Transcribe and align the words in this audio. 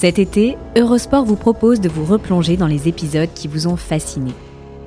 Cet 0.00 0.20
été, 0.20 0.56
Eurosport 0.76 1.24
vous 1.24 1.34
propose 1.34 1.80
de 1.80 1.88
vous 1.88 2.04
replonger 2.04 2.56
dans 2.56 2.68
les 2.68 2.86
épisodes 2.86 3.34
qui 3.34 3.48
vous 3.48 3.66
ont 3.66 3.74
fasciné. 3.74 4.30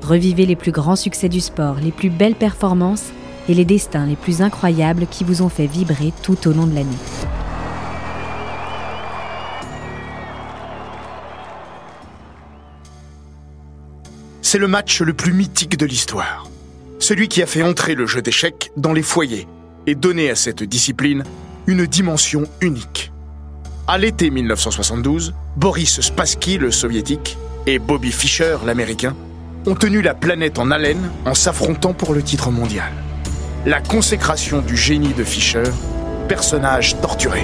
Revivez 0.01 0.45
les 0.45 0.55
plus 0.55 0.71
grands 0.71 0.95
succès 0.95 1.27
du 1.27 1.41
sport, 1.41 1.75
les 1.83 1.91
plus 1.91 2.09
belles 2.09 2.33
performances 2.33 3.11
et 3.49 3.53
les 3.53 3.65
destins 3.65 4.05
les 4.05 4.15
plus 4.15 4.41
incroyables 4.41 5.07
qui 5.07 5.25
vous 5.25 5.41
ont 5.41 5.49
fait 5.49 5.67
vibrer 5.67 6.13
tout 6.23 6.47
au 6.47 6.53
long 6.53 6.65
de 6.65 6.75
l'année. 6.75 6.87
C'est 14.41 14.59
le 14.59 14.69
match 14.69 15.01
le 15.01 15.11
plus 15.11 15.33
mythique 15.33 15.77
de 15.77 15.85
l'histoire. 15.85 16.49
Celui 16.99 17.27
qui 17.27 17.43
a 17.43 17.47
fait 17.47 17.63
entrer 17.63 17.95
le 17.95 18.05
jeu 18.05 18.21
d'échecs 18.21 18.71
dans 18.77 18.93
les 18.93 19.03
foyers 19.03 19.45
et 19.87 19.95
donné 19.95 20.29
à 20.29 20.35
cette 20.35 20.63
discipline 20.63 21.25
une 21.67 21.85
dimension 21.85 22.45
unique. 22.61 23.10
À 23.87 23.97
l'été 23.97 24.29
1972, 24.29 25.33
Boris 25.57 26.01
Spassky, 26.01 26.57
le 26.57 26.71
soviétique, 26.71 27.37
et 27.65 27.79
Bobby 27.79 28.11
Fischer, 28.11 28.57
l'américain, 28.65 29.15
ont 29.65 29.75
tenu 29.75 30.01
la 30.01 30.13
planète 30.13 30.59
en 30.59 30.71
haleine 30.71 31.11
en 31.25 31.33
s'affrontant 31.33 31.93
pour 31.93 32.13
le 32.13 32.21
titre 32.21 32.51
mondial. 32.51 32.91
La 33.65 33.81
consécration 33.81 34.61
du 34.61 34.77
génie 34.77 35.13
de 35.13 35.23
Fischer, 35.23 35.63
personnage 36.27 36.99
torturé. 37.01 37.43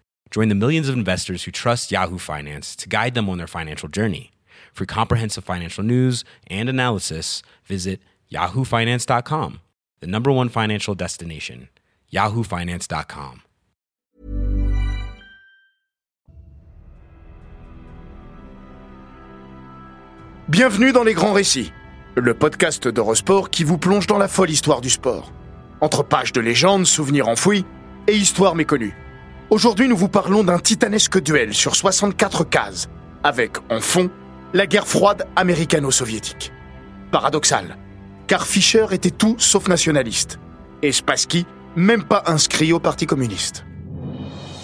Join 0.31 0.47
the 0.47 0.55
millions 0.55 0.87
of 0.87 0.95
investors 0.95 1.43
who 1.43 1.51
trust 1.51 1.91
Yahoo 1.91 2.17
Finance 2.17 2.73
to 2.77 2.87
guide 2.87 3.15
them 3.15 3.29
on 3.29 3.37
their 3.37 3.47
financial 3.47 3.89
journey. 3.89 4.31
For 4.73 4.85
comprehensive 4.85 5.43
financial 5.43 5.83
news 5.83 6.23
and 6.47 6.69
analysis, 6.69 7.43
visit 7.65 7.99
yahoofinance.com, 8.31 9.59
the 9.99 10.07
number 10.07 10.31
one 10.31 10.47
financial 10.47 10.95
destination, 10.95 11.67
yahoofinance.com. 12.13 13.41
Bienvenue 20.47 20.93
dans 20.93 21.03
Les 21.03 21.13
Grands 21.13 21.33
Récits, 21.33 21.71
le 22.15 22.33
podcast 22.33 22.87
d'Eurosport 22.87 23.49
qui 23.49 23.65
vous 23.65 23.77
plonge 23.77 24.07
dans 24.07 24.17
la 24.17 24.29
folle 24.29 24.49
histoire 24.49 24.79
du 24.79 24.89
sport. 24.89 25.33
Entre 25.81 26.03
pages 26.03 26.31
de 26.31 26.39
légendes, 26.39 26.85
souvenirs 26.85 27.27
enfouis 27.27 27.65
et 28.07 28.15
histoires 28.15 28.55
méconnues. 28.55 28.95
Aujourd'hui, 29.51 29.89
nous 29.89 29.97
vous 29.97 30.07
parlons 30.07 30.45
d'un 30.45 30.59
titanesque 30.59 31.19
duel 31.21 31.53
sur 31.53 31.75
64 31.75 32.45
cases, 32.45 32.87
avec, 33.21 33.57
en 33.69 33.81
fond, 33.81 34.09
la 34.53 34.65
guerre 34.65 34.87
froide 34.87 35.27
américano-soviétique. 35.35 36.53
Paradoxal, 37.11 37.75
car 38.27 38.47
Fischer 38.47 38.85
était 38.91 39.11
tout 39.11 39.35
sauf 39.39 39.67
nationaliste, 39.67 40.39
et 40.81 40.93
Spassky 40.93 41.45
même 41.75 42.05
pas 42.05 42.23
inscrit 42.27 42.71
au 42.71 42.79
Parti 42.79 43.05
communiste. 43.05 43.65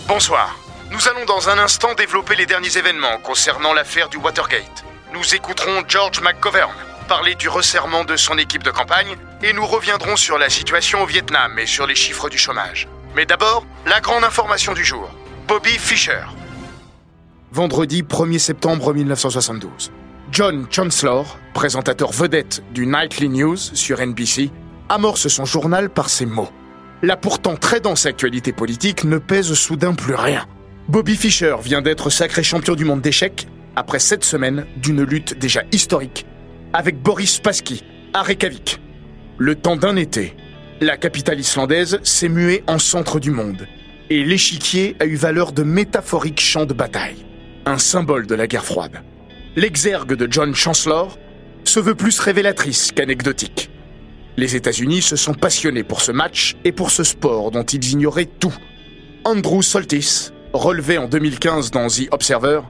Bonsoir. 0.08 0.58
Nous 0.90 1.06
allons 1.10 1.26
dans 1.26 1.50
un 1.50 1.58
instant 1.60 1.94
développer 1.96 2.36
les 2.38 2.46
derniers 2.46 2.78
événements 2.78 3.18
concernant 3.24 3.74
l'affaire 3.74 4.08
du 4.08 4.16
Watergate. 4.16 4.86
Nous 5.14 5.36
écouterons 5.36 5.84
George 5.86 6.22
McGovern 6.22 6.72
parler 7.10 7.36
du 7.36 7.50
resserrement 7.50 8.06
de 8.06 8.16
son 8.16 8.38
équipe 8.38 8.64
de 8.64 8.72
campagne 8.72 9.18
et 9.44 9.52
nous 9.52 9.66
reviendrons 9.66 10.16
sur 10.16 10.38
la 10.38 10.50
situation 10.50 11.04
au 11.04 11.06
Vietnam 11.06 11.60
et 11.60 11.66
sur 11.66 11.88
les 11.88 11.96
chiffres 11.96 12.30
du 12.30 12.38
chômage. 12.38 12.88
Mais 13.16 13.26
d'abord, 13.26 13.66
la 13.88 14.02
grande 14.02 14.26
information 14.26 14.74
du 14.74 14.84
jour. 14.84 15.10
Bobby 15.48 15.70
Fischer. 15.70 16.24
Vendredi 17.54 18.04
1er 18.04 18.38
septembre 18.38 18.94
1972. 18.94 19.92
John 20.30 20.68
Chancellor, 20.70 21.40
présentateur 21.54 22.12
vedette 22.12 22.62
du 22.74 22.86
Nightly 22.86 23.30
News 23.30 23.56
sur 23.56 24.06
NBC, 24.06 24.52
amorce 24.90 25.30
son 25.30 25.46
journal 25.46 25.90
par 25.90 26.10
ces 26.10 26.26
mots. 26.26 26.50
La 27.02 27.16
pourtant 27.16 27.56
très 27.56 27.80
dense 27.80 28.06
actualité 28.06 28.52
politique 28.52 29.06
ne 29.06 29.20
pèse 29.20 29.54
soudain 29.54 29.94
plus 29.94 30.16
rien. 30.16 30.46
Bobby 30.90 31.16
Fischer 31.16 31.56
vient 31.64 31.82
d'être 31.82 32.10
sacré 32.10 32.44
champion 32.44 32.76
du 32.76 32.84
monde 32.84 33.02
d'échecs 33.02 33.48
après 33.78 34.00
sept 34.00 34.26
semaines 34.26 34.66
d'une 34.76 35.04
lutte 35.04 35.40
déjà 35.40 35.62
historique 35.72 36.26
avec 36.74 37.02
Boris 37.02 37.36
Spassky 37.36 37.86
à 38.14 38.22
Reykjavik. 38.22 38.82
Le 39.38 39.56
temps 39.56 39.78
d'un 39.78 39.96
été, 39.96 40.36
la 40.82 40.98
capitale 40.98 41.40
islandaise 41.40 42.00
s'est 42.04 42.30
muée 42.30 42.64
en 42.68 42.80
centre 42.80 43.20
du 43.20 43.32
monde 43.32 43.68
et 44.10 44.24
l'échiquier 44.24 44.96
a 45.00 45.06
eu 45.06 45.16
valeur 45.16 45.52
de 45.52 45.64
métaphorique 45.64 46.40
champ 46.40 46.66
de 46.66 46.74
bataille, 46.74 47.26
un 47.66 47.78
symbole 47.78 48.28
de 48.28 48.36
la 48.36 48.48
guerre 48.48 48.66
froide. 48.66 49.04
L'exergue 49.56 50.14
de 50.14 50.32
John 50.32 50.56
Chancellor 50.56 51.18
se 51.64 51.80
veut 51.80 51.96
plus 51.96 52.20
révélatrice 52.20 52.92
qu'anecdotique. 52.92 53.70
Les 54.38 54.56
États-Unis 54.56 55.02
se 55.02 55.16
sont 55.16 55.34
passionnés 55.34 55.84
pour 55.84 56.02
ce 56.02 56.12
match 56.12 56.56
et 56.64 56.72
pour 56.72 56.92
ce 56.92 57.04
sport 57.04 57.52
dont 57.52 57.64
ils 57.64 57.92
ignoraient 57.92 58.26
tout. 58.26 58.56
Andrew 59.26 59.62
Soltis, 59.62 60.32
relevé 60.54 60.98
en 60.98 61.08
2015 61.08 61.72
dans 61.72 61.88
The 61.88 62.08
Observer, 62.12 62.62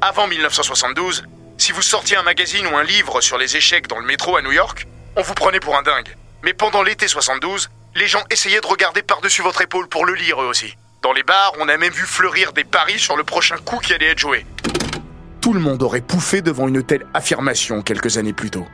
avant 0.00 0.26
1972, 0.26 1.24
si 1.56 1.72
vous 1.72 1.80
sortiez 1.80 2.18
un 2.18 2.22
magazine 2.22 2.66
ou 2.66 2.76
un 2.76 2.84
livre 2.84 3.22
sur 3.22 3.38
les 3.38 3.56
échecs 3.56 3.88
dans 3.88 3.98
le 3.98 4.04
métro 4.04 4.36
à 4.36 4.42
New 4.42 4.52
York, 4.52 4.86
on 5.16 5.22
vous 5.22 5.32
prenait 5.32 5.60
pour 5.60 5.78
un 5.78 5.82
dingue. 5.82 6.14
Mais 6.44 6.52
pendant 6.52 6.82
l'été 6.82 7.08
72, 7.08 7.70
les 7.96 8.06
gens 8.06 8.22
essayaient 8.30 8.60
de 8.60 8.66
regarder 8.66 9.00
par-dessus 9.00 9.40
votre 9.40 9.62
épaule 9.62 9.88
pour 9.88 10.04
le 10.04 10.12
lire 10.12 10.42
eux 10.42 10.46
aussi. 10.46 10.76
Dans 11.02 11.14
les 11.14 11.22
bars, 11.22 11.52
on 11.58 11.68
a 11.70 11.78
même 11.78 11.92
vu 11.92 12.04
fleurir 12.04 12.52
des 12.52 12.64
paris 12.64 12.98
sur 12.98 13.16
le 13.16 13.24
prochain 13.24 13.56
coup 13.64 13.78
qui 13.78 13.94
allait 13.94 14.10
être 14.10 14.18
joué. 14.18 14.44
Tout 15.40 15.54
le 15.54 15.60
monde 15.60 15.82
aurait 15.82 16.02
pouffé 16.02 16.42
devant 16.42 16.68
une 16.68 16.82
telle 16.82 17.06
affirmation 17.14 17.80
quelques 17.80 18.18
années 18.18 18.34
plus 18.34 18.50
tôt. 18.50 18.66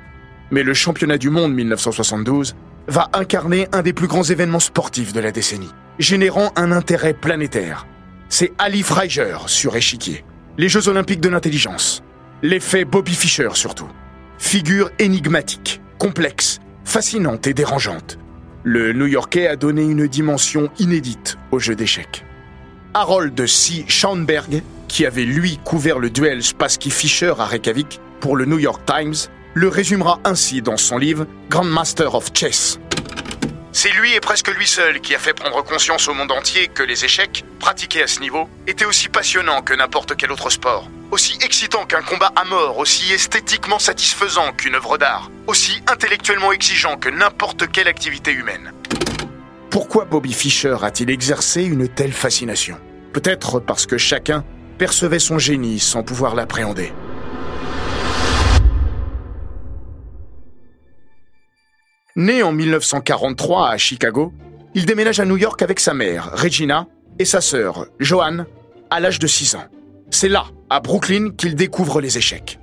Mais 0.51 0.65
le 0.65 0.75
championnat 0.75 1.17
du 1.17 1.31
monde 1.31 1.55
1972 1.55 2.57
va 2.89 3.09
incarner 3.13 3.69
un 3.71 3.83
des 3.83 3.93
plus 3.93 4.09
grands 4.09 4.25
événements 4.25 4.59
sportifs 4.59 5.13
de 5.13 5.21
la 5.21 5.31
décennie, 5.31 5.71
générant 6.01 6.51
un 6.57 6.73
intérêt 6.73 7.15
planétaire. 7.15 7.87
C'est 8.29 8.53
Ali 8.59 8.83
Freiger 8.83 9.37
sur 9.47 9.77
échiquier. 9.77 10.25
Les 10.59 10.69
Jeux 10.69 10.89
olympiques 10.89 11.21
de 11.21 11.29
l'intelligence. 11.29 12.03
L'effet 12.43 12.85
Bobby 12.85 13.15
Fischer 13.15 13.51
surtout. 13.55 13.89
Figure 14.39 14.91
énigmatique, 14.99 15.81
complexe, 15.99 16.60
fascinante 16.91 17.47
et 17.47 17.55
dérangeante. 17.55 18.19
Le 18.65 18.93
New-Yorkais 18.93 19.47
a 19.47 19.55
donné 19.55 19.83
une 19.83 20.09
dimension 20.09 20.71
inédite 20.81 21.39
au 21.53 21.61
jeu 21.61 21.77
d'échecs. 21.77 22.25
Harold 22.95 23.47
C. 23.47 23.85
Schoenberg, 23.87 24.61
qui 24.89 25.07
avait 25.07 25.23
lui 25.23 25.61
couvert 25.65 26.01
le 26.01 26.11
duel 26.11 26.43
Spassky-Fischer 26.43 27.35
à 27.39 27.45
Reykjavik 27.45 28.01
pour 28.19 28.37
le 28.37 28.45
New 28.45 28.59
York 28.59 28.83
Times, 28.85 29.15
le 29.55 29.69
résumera 29.69 30.19
ainsi 30.25 30.63
dans 30.63 30.77
son 30.77 30.99
livre 30.99 31.29
Grandmaster 31.49 32.13
of 32.13 32.33
Chess. 32.35 32.81
C'est 33.73 33.93
lui 33.93 34.15
et 34.15 34.21
presque 34.21 34.49
lui 34.49 34.67
seul 34.67 35.01
qui 35.01 35.15
a 35.15 35.19
fait 35.19 35.33
prendre 35.33 35.63
conscience 35.63 36.09
au 36.09 36.15
monde 36.15 36.33
entier 36.33 36.67
que 36.69 36.83
les 36.83 37.05
échecs, 37.05 37.45
pratiqués 37.61 38.03
à 38.03 38.09
ce 38.09 38.21
niveau, 38.21 38.49
étaient 38.67 38.85
aussi 38.85 39.09
passionnants 39.09 39.63
que 39.63 39.75
n'importe 39.75 40.17
quel 40.17 40.33
autre 40.33 40.51
sport, 40.51 40.89
aussi 41.13 41.39
excitant 41.45 41.87
qu'un 41.87 42.03
combat 42.03 42.33
à 42.35 42.45
mort, 42.45 42.79
aussi 42.79 43.13
esthétiquement 43.13 43.79
satisfaisant 43.79 44.53
qu'une 44.53 44.75
œuvre 44.75 44.99
d'art, 44.99 45.31
aussi 45.47 45.81
intellectuellement 45.87 46.51
exigeant 46.51 46.97
que 46.97 47.09
n'importe 47.09 47.71
quelle 47.71 47.87
activité 47.87 48.33
humaine. 48.33 48.73
Pourquoi 49.71 50.05
Bobby 50.05 50.33
Fischer 50.33 50.77
a-t-il 50.83 51.09
exercé 51.11 51.63
une 51.63 51.87
telle 51.87 52.13
fascination? 52.13 52.77
Peut-être 53.13 53.61
parce 53.61 53.87
que 53.87 53.99
chacun 53.99 54.45
percevait 54.79 55.21
son 55.21 55.39
génie 55.39 55.79
sans 55.79 56.03
pouvoir 56.03 56.35
l'appréhender. 56.35 56.93
Né 62.17 62.43
en 62.43 62.53
1943 62.53 63.69
à 63.69 63.77
Chicago, 63.77 64.33
il 64.75 64.85
déménage 64.85 65.21
à 65.21 65.25
New 65.25 65.37
York 65.37 65.63
avec 65.63 65.79
sa 65.79 65.95
mère, 65.95 66.31
Regina, 66.35 66.89
et 67.19 67.25
sa 67.25 67.41
sœur, 67.41 67.87
Joanne, 68.01 68.47
à 68.91 68.99
l'âge 68.99 69.21
de 69.21 69.27
6 69.27 69.55
ans. 69.55 69.65
C'est 70.11 70.29
là, 70.29 70.47
à 70.71 70.81
Brooklyn, 70.81 71.31
qu'il 71.31 71.55
découvre 71.55 72.01
les 72.01 72.19
échecs. 72.19 72.59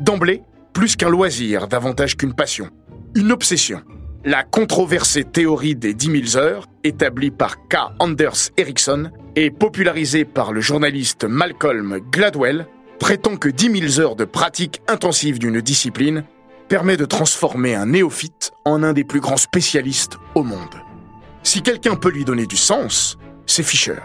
D'emblée, 0.00 0.42
plus 0.72 0.96
qu'un 0.96 1.08
loisir, 1.08 1.68
davantage 1.68 2.16
qu'une 2.16 2.34
passion. 2.34 2.68
Une 3.14 3.30
obsession. 3.30 3.82
La 4.24 4.42
controversée 4.42 5.24
théorie 5.24 5.76
des 5.76 5.94
10 5.94 6.32
000 6.32 6.44
heures, 6.44 6.66
établie 6.82 7.30
par 7.30 7.56
K. 7.68 7.76
Anders 8.00 8.50
Ericsson, 8.56 9.10
et 9.36 9.50
popularisé 9.50 10.24
par 10.24 10.52
le 10.52 10.60
journaliste 10.60 11.24
Malcolm 11.24 12.00
Gladwell, 12.10 12.66
prétend 12.98 13.36
que 13.36 13.48
10 13.48 13.88
000 13.88 14.00
heures 14.00 14.16
de 14.16 14.24
pratique 14.24 14.82
intensive 14.88 15.38
d'une 15.38 15.60
discipline 15.60 16.24
permet 16.70 16.96
de 16.96 17.04
transformer 17.04 17.74
un 17.74 17.86
néophyte 17.86 18.52
en 18.64 18.84
un 18.84 18.92
des 18.92 19.02
plus 19.02 19.18
grands 19.18 19.36
spécialistes 19.36 20.18
au 20.36 20.44
monde. 20.44 20.80
Si 21.42 21.62
quelqu'un 21.62 21.96
peut 21.96 22.10
lui 22.10 22.24
donner 22.24 22.46
du 22.46 22.56
sens, 22.56 23.18
c'est 23.44 23.64
Fischer. 23.64 23.98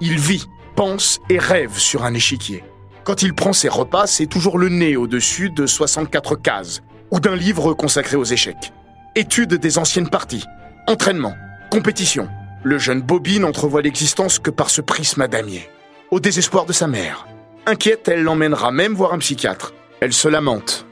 Il 0.00 0.18
vit, 0.18 0.46
pense 0.74 1.20
et 1.28 1.38
rêve 1.38 1.76
sur 1.76 2.04
un 2.04 2.14
échiquier. 2.14 2.64
Quand 3.04 3.20
il 3.20 3.34
prend 3.34 3.52
ses 3.52 3.68
repas, 3.68 4.06
c'est 4.06 4.26
toujours 4.26 4.56
le 4.56 4.70
nez 4.70 4.96
au-dessus 4.96 5.50
de 5.50 5.66
64 5.66 6.36
cases 6.36 6.80
ou 7.10 7.20
d'un 7.20 7.36
livre 7.36 7.74
consacré 7.74 8.16
aux 8.16 8.24
échecs. 8.24 8.72
Étude 9.14 9.54
des 9.54 9.76
anciennes 9.76 10.08
parties, 10.08 10.46
entraînement, 10.86 11.34
compétition. 11.70 12.26
Le 12.62 12.78
jeune 12.78 13.02
Bobby 13.02 13.38
n'entrevoit 13.38 13.82
l'existence 13.82 14.38
que 14.38 14.50
par 14.50 14.70
ce 14.70 14.80
prisme 14.80 15.20
à 15.20 15.28
damier. 15.28 15.68
Au 16.10 16.20
désespoir 16.20 16.64
de 16.64 16.72
sa 16.72 16.86
mère. 16.86 17.26
Inquiète, 17.66 18.08
elle 18.08 18.22
l'emmènera 18.22 18.72
même 18.72 18.94
voir 18.94 19.12
un 19.12 19.18
psychiatre. 19.18 19.74
Elle 20.00 20.14
se 20.14 20.28
lamente. 20.28 20.87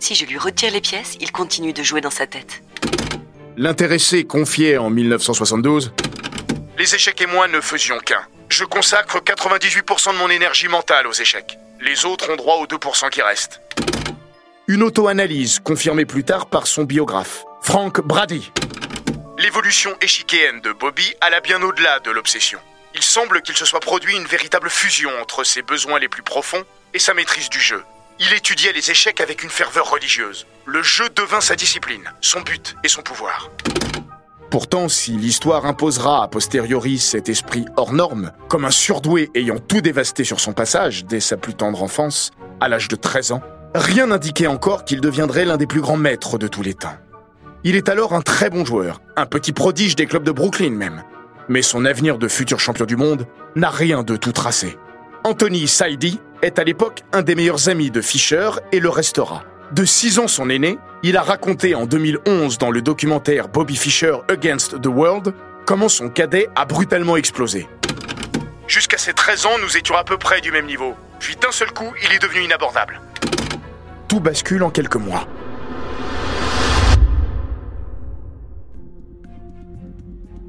Si 0.00 0.14
je 0.14 0.24
lui 0.24 0.38
retire 0.38 0.72
les 0.72 0.80
pièces, 0.80 1.16
il 1.20 1.32
continue 1.32 1.72
de 1.72 1.82
jouer 1.82 2.00
dans 2.00 2.10
sa 2.10 2.26
tête. 2.26 2.62
L'intéressé 3.56 4.24
confiait 4.24 4.76
en 4.78 4.90
1972 4.90 5.92
Les 6.78 6.94
échecs 6.94 7.20
et 7.20 7.26
moi 7.26 7.48
ne 7.48 7.60
faisions 7.60 7.98
qu'un. 7.98 8.22
Je 8.48 8.64
consacre 8.64 9.18
98% 9.18 10.12
de 10.12 10.18
mon 10.18 10.30
énergie 10.30 10.68
mentale 10.68 11.06
aux 11.06 11.12
échecs. 11.12 11.58
Les 11.80 12.04
autres 12.04 12.30
ont 12.30 12.36
droit 12.36 12.56
aux 12.56 12.66
2% 12.66 13.10
qui 13.10 13.22
restent. 13.22 13.60
Une 14.68 14.82
auto-analyse 14.82 15.58
confirmée 15.60 16.04
plus 16.04 16.24
tard 16.24 16.46
par 16.46 16.66
son 16.66 16.84
biographe, 16.84 17.44
Frank 17.62 18.00
Brady. 18.00 18.50
L'évolution 19.38 19.94
échiquéenne 20.00 20.60
de 20.60 20.72
Bobby 20.72 21.14
alla 21.20 21.40
bien 21.40 21.62
au-delà 21.62 22.00
de 22.00 22.10
l'obsession. 22.10 22.58
Il 22.94 23.02
semble 23.02 23.42
qu'il 23.42 23.56
se 23.56 23.64
soit 23.64 23.80
produit 23.80 24.16
une 24.16 24.26
véritable 24.26 24.70
fusion 24.70 25.10
entre 25.20 25.44
ses 25.44 25.62
besoins 25.62 25.98
les 25.98 26.08
plus 26.08 26.22
profonds 26.22 26.64
et 26.94 26.98
sa 26.98 27.14
maîtrise 27.14 27.48
du 27.50 27.60
jeu. 27.60 27.82
Il 28.20 28.34
étudiait 28.34 28.72
les 28.72 28.90
échecs 28.90 29.20
avec 29.20 29.44
une 29.44 29.48
ferveur 29.48 29.90
religieuse. 29.90 30.46
Le 30.66 30.82
jeu 30.82 31.04
devint 31.14 31.40
sa 31.40 31.54
discipline, 31.54 32.02
son 32.20 32.40
but 32.40 32.74
et 32.82 32.88
son 32.88 33.00
pouvoir. 33.00 33.48
Pourtant, 34.50 34.88
si 34.88 35.12
l'histoire 35.12 35.66
imposera 35.66 36.24
a 36.24 36.28
posteriori 36.28 36.98
cet 36.98 37.28
esprit 37.28 37.64
hors 37.76 37.92
norme, 37.92 38.32
comme 38.48 38.64
un 38.64 38.72
surdoué 38.72 39.30
ayant 39.36 39.58
tout 39.58 39.80
dévasté 39.80 40.24
sur 40.24 40.40
son 40.40 40.52
passage 40.52 41.04
dès 41.04 41.20
sa 41.20 41.36
plus 41.36 41.54
tendre 41.54 41.80
enfance, 41.80 42.32
à 42.60 42.68
l'âge 42.68 42.88
de 42.88 42.96
13 42.96 43.32
ans, 43.32 43.42
rien 43.76 44.08
n'indiquait 44.08 44.48
encore 44.48 44.84
qu'il 44.84 45.00
deviendrait 45.00 45.44
l'un 45.44 45.56
des 45.56 45.68
plus 45.68 45.80
grands 45.80 45.96
maîtres 45.96 46.38
de 46.38 46.48
tous 46.48 46.62
les 46.62 46.74
temps. 46.74 46.96
Il 47.62 47.76
est 47.76 47.88
alors 47.88 48.14
un 48.14 48.22
très 48.22 48.50
bon 48.50 48.64
joueur, 48.64 49.00
un 49.16 49.26
petit 49.26 49.52
prodige 49.52 49.94
des 49.94 50.06
clubs 50.06 50.24
de 50.24 50.32
Brooklyn 50.32 50.70
même. 50.70 51.04
Mais 51.48 51.62
son 51.62 51.84
avenir 51.84 52.18
de 52.18 52.26
futur 52.26 52.58
champion 52.58 52.84
du 52.84 52.96
monde 52.96 53.28
n'a 53.54 53.70
rien 53.70 54.02
de 54.02 54.16
tout 54.16 54.32
tracé. 54.32 54.76
Anthony 55.24 55.68
Saidi 55.68 56.20
est 56.42 56.58
à 56.58 56.64
l'époque 56.64 57.02
un 57.12 57.22
des 57.22 57.34
meilleurs 57.34 57.68
amis 57.68 57.90
de 57.90 58.00
Fischer 58.00 58.50
et 58.72 58.80
le 58.80 58.88
restera. 58.88 59.44
De 59.72 59.84
6 59.84 60.18
ans 60.18 60.28
son 60.28 60.48
aîné, 60.48 60.78
il 61.02 61.16
a 61.16 61.22
raconté 61.22 61.74
en 61.74 61.86
2011 61.86 62.58
dans 62.58 62.70
le 62.70 62.80
documentaire 62.80 63.48
Bobby 63.48 63.76
Fischer 63.76 64.16
Against 64.28 64.80
the 64.80 64.86
World 64.86 65.34
comment 65.66 65.88
son 65.90 66.08
cadet 66.08 66.48
a 66.56 66.64
brutalement 66.64 67.18
explosé. 67.18 67.68
Jusqu'à 68.66 68.96
ses 68.96 69.12
13 69.12 69.46
ans, 69.46 69.58
nous 69.62 69.76
étions 69.76 69.96
à 69.96 70.04
peu 70.04 70.16
près 70.16 70.40
du 70.40 70.50
même 70.50 70.64
niveau. 70.64 70.94
Puis 71.20 71.36
d'un 71.36 71.50
seul 71.50 71.70
coup, 71.72 71.92
il 72.02 72.10
est 72.14 72.18
devenu 72.18 72.44
inabordable. 72.44 73.00
Tout 74.08 74.20
bascule 74.20 74.62
en 74.62 74.70
quelques 74.70 74.96
mois. 74.96 75.28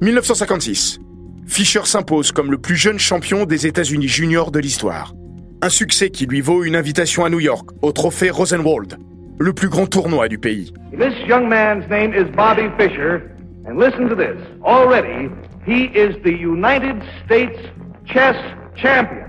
1956. 0.00 1.00
Fischer 1.46 1.84
s'impose 1.84 2.32
comme 2.32 2.50
le 2.50 2.56
plus 2.56 2.76
jeune 2.76 2.98
champion 2.98 3.44
des 3.44 3.66
États-Unis 3.66 4.08
juniors 4.08 4.50
de 4.50 4.58
l'histoire. 4.58 5.12
Un 5.62 5.68
succès 5.68 6.08
qui 6.08 6.24
lui 6.24 6.40
vaut 6.40 6.64
une 6.64 6.74
invitation 6.74 7.26
à 7.26 7.28
New 7.28 7.38
York, 7.38 7.68
au 7.82 7.92
trophée 7.92 8.30
Rosenwald, 8.30 8.96
le 9.38 9.52
plus 9.52 9.68
grand 9.68 9.86
tournoi 9.86 10.26
du 10.26 10.38
pays. 10.38 10.72
This 10.92 11.12
young 11.28 11.50
man's 11.50 11.86
name 11.90 12.14
is 12.14 12.24
Bobby 12.34 12.70
Fischer, 12.78 13.30
and 13.66 13.78
listen 13.78 14.08
to 14.08 14.14
this. 14.14 14.40
Already, 14.64 15.28
he 15.66 15.90
is 15.94 16.16
the 16.24 16.32
United 16.32 16.96
States 17.26 17.58
chess 18.06 18.36
champion. 18.74 19.26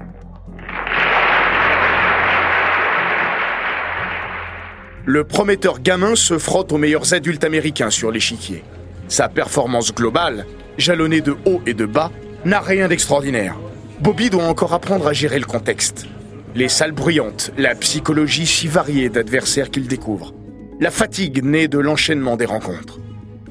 Le 5.03 5.25
prometteur 5.25 5.81
gamin 5.81 6.15
se 6.15 6.37
frotte 6.37 6.71
aux 6.71 6.77
meilleurs 6.77 7.13
adultes 7.13 7.43
américains 7.43 7.89
sur 7.89 8.09
l'échiquier. 8.09 8.63
Sa 9.09 9.27
performance 9.27 9.93
globale, 9.93 10.45
jalonnée 10.77 11.19
de 11.19 11.35
haut 11.45 11.61
et 11.65 11.73
de 11.73 11.85
bas, 11.85 12.09
n'a 12.45 12.61
rien 12.61 12.87
d'extraordinaire. 12.87 13.57
Bobby 13.99 14.29
doit 14.29 14.45
encore 14.45 14.73
apprendre 14.73 15.07
à 15.07 15.13
gérer 15.13 15.37
le 15.37 15.45
contexte. 15.45 16.07
Les 16.53 16.67
salles 16.67 16.91
bruyantes, 16.91 17.53
la 17.57 17.75
psychologie 17.75 18.45
si 18.45 18.67
variée 18.67 19.07
d'adversaires 19.07 19.71
qu'il 19.71 19.87
découvre, 19.87 20.33
la 20.81 20.91
fatigue 20.91 21.45
née 21.45 21.69
de 21.69 21.79
l'enchaînement 21.79 22.35
des 22.35 22.45
rencontres. 22.45 22.99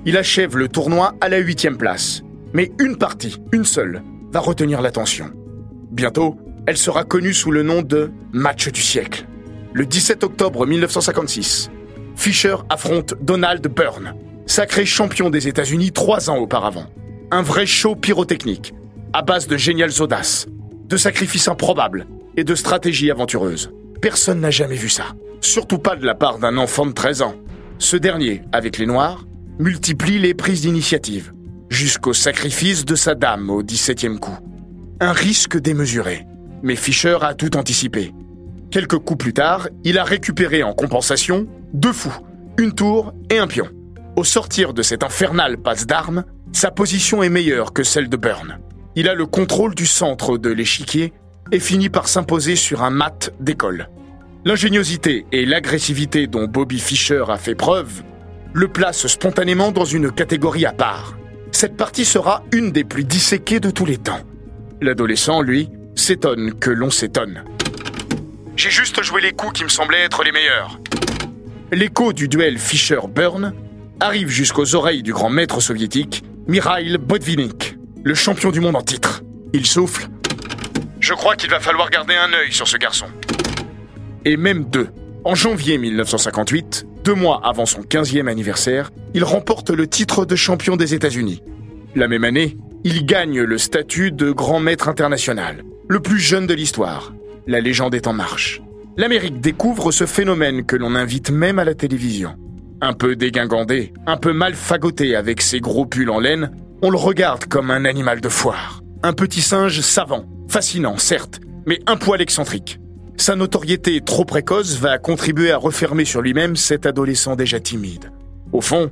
Il 0.05 0.19
achève 0.19 0.55
le 0.59 0.69
tournoi 0.69 1.15
à 1.23 1.31
la 1.31 1.39
huitième 1.39 1.79
place, 1.79 2.23
mais 2.53 2.73
une 2.79 2.97
partie, 2.97 3.39
une 3.53 3.65
seule, 3.65 4.03
va 4.33 4.41
retenir 4.41 4.83
l'attention. 4.83 5.31
Bientôt, 5.91 6.37
elle 6.67 6.77
sera 6.77 7.05
connue 7.05 7.33
sous 7.33 7.51
le 7.51 7.63
nom 7.63 7.81
de 7.81 8.11
Match 8.33 8.69
du 8.69 8.83
siècle. 8.83 9.27
Le 9.73 9.87
17 9.87 10.23
octobre 10.23 10.67
1956, 10.67 11.71
Fischer 12.17 12.57
affronte 12.69 13.15
Donald 13.23 13.67
Byrne, 13.67 14.15
sacré 14.45 14.85
champion 14.85 15.31
des 15.31 15.49
États-Unis 15.49 15.93
trois 15.93 16.29
ans 16.29 16.37
auparavant. 16.37 16.85
Un 17.31 17.41
vrai 17.41 17.65
show 17.65 17.97
pyrotechnique, 17.97 18.75
à 19.15 19.23
base 19.23 19.47
de 19.47 19.57
géniales 19.57 20.03
audaces, 20.03 20.49
de 20.87 20.99
sacrifices 20.99 21.49
improbables 21.49 22.07
et 22.37 22.45
de 22.45 22.55
stratégies 22.55 23.11
aventureuses. 23.11 23.71
Personne 24.01 24.41
n'a 24.41 24.51
jamais 24.51 24.77
vu 24.77 24.89
ça. 24.89 25.15
Surtout 25.41 25.79
pas 25.79 25.97
de 25.97 26.07
la 26.07 26.15
part 26.15 26.39
d'un 26.39 26.57
enfant 26.57 26.87
de 26.87 26.93
13 26.93 27.23
ans. 27.23 27.35
Ce 27.79 27.97
dernier, 27.97 28.43
avec 28.53 28.79
les 28.79 28.87
Noirs, 28.87 29.27
multiplie 29.59 30.19
les 30.19 30.35
prises 30.35 30.63
d'initiative, 30.63 31.33
jusqu'au 31.69 32.13
sacrifice 32.13 32.85
de 32.85 32.95
sa 32.95 33.15
dame 33.15 33.51
au 33.51 33.63
17e 33.63 34.19
coup. 34.19 34.39
Un 35.01 35.13
risque 35.13 35.59
démesuré. 35.59 36.27
Mais 36.63 36.77
Fischer 36.77 37.19
a 37.23 37.35
tout 37.35 37.57
anticipé. 37.57 38.13
Quelques 38.71 38.99
coups 38.99 39.25
plus 39.25 39.33
tard, 39.33 39.69
il 39.85 39.99
a 39.99 40.05
récupéré 40.05 40.63
en 40.63 40.75
compensation 40.75 41.47
deux 41.73 41.93
fous, 41.93 42.17
une 42.59 42.73
tour 42.73 43.13
et 43.31 43.39
un 43.39 43.47
pion. 43.47 43.69
Au 44.17 44.25
sortir 44.25 44.75
de 44.75 44.83
cette 44.83 45.03
infernale 45.03 45.57
passe 45.57 45.87
d'armes, 45.87 46.25
sa 46.53 46.71
position 46.71 47.23
est 47.23 47.29
meilleure 47.29 47.73
que 47.73 47.83
celle 47.83 48.09
de 48.09 48.17
Burn. 48.17 48.59
Il 48.97 49.09
a 49.09 49.15
le 49.15 49.27
contrôle 49.27 49.75
du 49.75 49.87
centre 49.87 50.37
de 50.37 50.51
l'échiquier 50.51 51.13
et 51.53 51.61
finit 51.61 51.89
par 51.89 52.09
s'imposer 52.09 52.57
sur 52.57 52.83
un 52.83 52.91
mat 52.91 53.33
d'école. 53.41 53.89
L'ingéniosité 54.45 55.27
et 55.33 55.45
l'agressivité 55.45 56.27
dont 56.27 56.47
Bobby 56.47 56.79
Fischer 56.79 57.25
a 57.29 57.37
fait 57.37 57.55
preuve 57.55 58.03
le 58.53 58.69
placent 58.69 59.07
spontanément 59.07 59.71
dans 59.71 59.85
une 59.85 60.11
catégorie 60.11 60.67
à 60.67 60.73
part. 60.73 61.17
Cette 61.53 61.77
partie 61.77 62.05
sera 62.05 62.43
une 62.53 62.73
des 62.73 62.85
plus 62.85 63.05
disséquées 63.05 63.61
de 63.61 63.71
tous 63.71 63.85
les 63.85 63.99
temps. 63.99 64.21
L'adolescent, 64.81 65.41
lui, 65.43 65.69
s'étonne 65.95 66.55
que 66.55 66.71
l'on 66.71 66.91
s'étonne. 66.91 67.45
J'ai 68.57 68.71
juste 68.71 69.03
joué 69.03 69.21
les 69.21 69.33
coups 69.33 69.53
qui 69.53 69.65
me 69.65 69.69
semblaient 69.69 70.03
être 70.05 70.23
les 70.25 70.33
meilleurs. 70.33 70.81
L'écho 71.73 72.13
du 72.13 72.29
duel 72.29 72.59
Fischer-Burn 72.59 73.53
arrive 74.01 74.29
jusqu'aux 74.29 74.75
oreilles 74.75 75.03
du 75.03 75.13
grand 75.13 75.31
maître 75.31 75.61
soviétique, 75.61 76.25
Mikhail 76.49 76.97
Botvinnik, 76.99 77.77
le 78.03 78.15
champion 78.15 78.51
du 78.51 78.61
monde 78.61 78.77
en 78.77 78.83
titre. 78.83 79.23
Il 79.53 79.67
souffle 79.67 80.09
je 81.11 81.15
crois 81.17 81.35
qu'il 81.35 81.51
va 81.51 81.59
falloir 81.59 81.91
garder 81.91 82.15
un 82.15 82.33
œil 82.33 82.53
sur 82.53 82.69
ce 82.69 82.77
garçon. 82.77 83.07
Et 84.25 84.37
même 84.37 84.67
deux. 84.67 84.91
En 85.25 85.35
janvier 85.35 85.77
1958, 85.77 86.87
deux 87.03 87.15
mois 87.15 87.41
avant 87.43 87.67
son 87.67 87.81
15e 87.81 88.29
anniversaire, 88.29 88.93
il 89.13 89.25
remporte 89.25 89.71
le 89.71 89.89
titre 89.89 90.25
de 90.25 90.37
champion 90.37 90.77
des 90.77 90.95
États-Unis. 90.95 91.43
La 91.97 92.07
même 92.07 92.23
année, 92.23 92.57
il 92.85 93.07
gagne 93.07 93.41
le 93.41 93.59
statut 93.59 94.13
de 94.13 94.31
grand 94.31 94.61
maître 94.61 94.89
international, 94.89 95.65
le 95.89 95.99
plus 95.99 96.21
jeune 96.21 96.47
de 96.47 96.55
l'histoire. 96.55 97.13
La 97.49 97.61
légende 97.61 97.97
est 97.97 98.07
en 98.07 98.13
marche. 98.13 98.63
L'Amérique 98.97 99.41
découvre 99.41 99.91
ce 99.91 100.07
phénomène 100.07 100.65
que 100.65 100.77
l'on 100.77 100.95
invite 100.95 101.33
même 101.33 101.59
à 101.59 101.65
la 101.65 101.75
télévision. 101.75 102.37
Un 102.81 102.93
peu 102.93 103.17
dégingandé, 103.17 103.93
un 104.07 104.17
peu 104.17 104.33
mal 104.33 104.55
fagoté 104.55 105.17
avec 105.17 105.43
ses 105.43 105.59
gros 105.59 105.87
pulls 105.87 106.11
en 106.11 106.21
laine, 106.21 106.53
on 106.83 106.91
le 106.91 106.99
regarde 106.99 107.47
comme 107.47 107.73
un 107.73 107.85
animal 107.85 108.21
de 108.21 108.29
foire. 108.29 108.80
Un 109.03 109.15
petit 109.15 109.41
singe 109.41 109.81
savant, 109.81 110.27
Fascinant, 110.47 110.99
certes, 110.99 111.41
mais 111.65 111.81
un 111.87 111.97
poil 111.97 112.21
excentrique. 112.21 112.81
Sa 113.17 113.35
notoriété 113.35 114.03
trop 114.03 114.27
précoce 114.27 114.77
va 114.77 114.99
contribuer 114.99 115.53
à 115.53 115.57
refermer 115.57 116.05
sur 116.05 116.21
lui-même 116.21 116.55
cet 116.55 116.85
adolescent 116.85 117.35
déjà 117.35 117.61
timide. 117.61 118.13
Au 118.53 118.61
fond, 118.61 118.91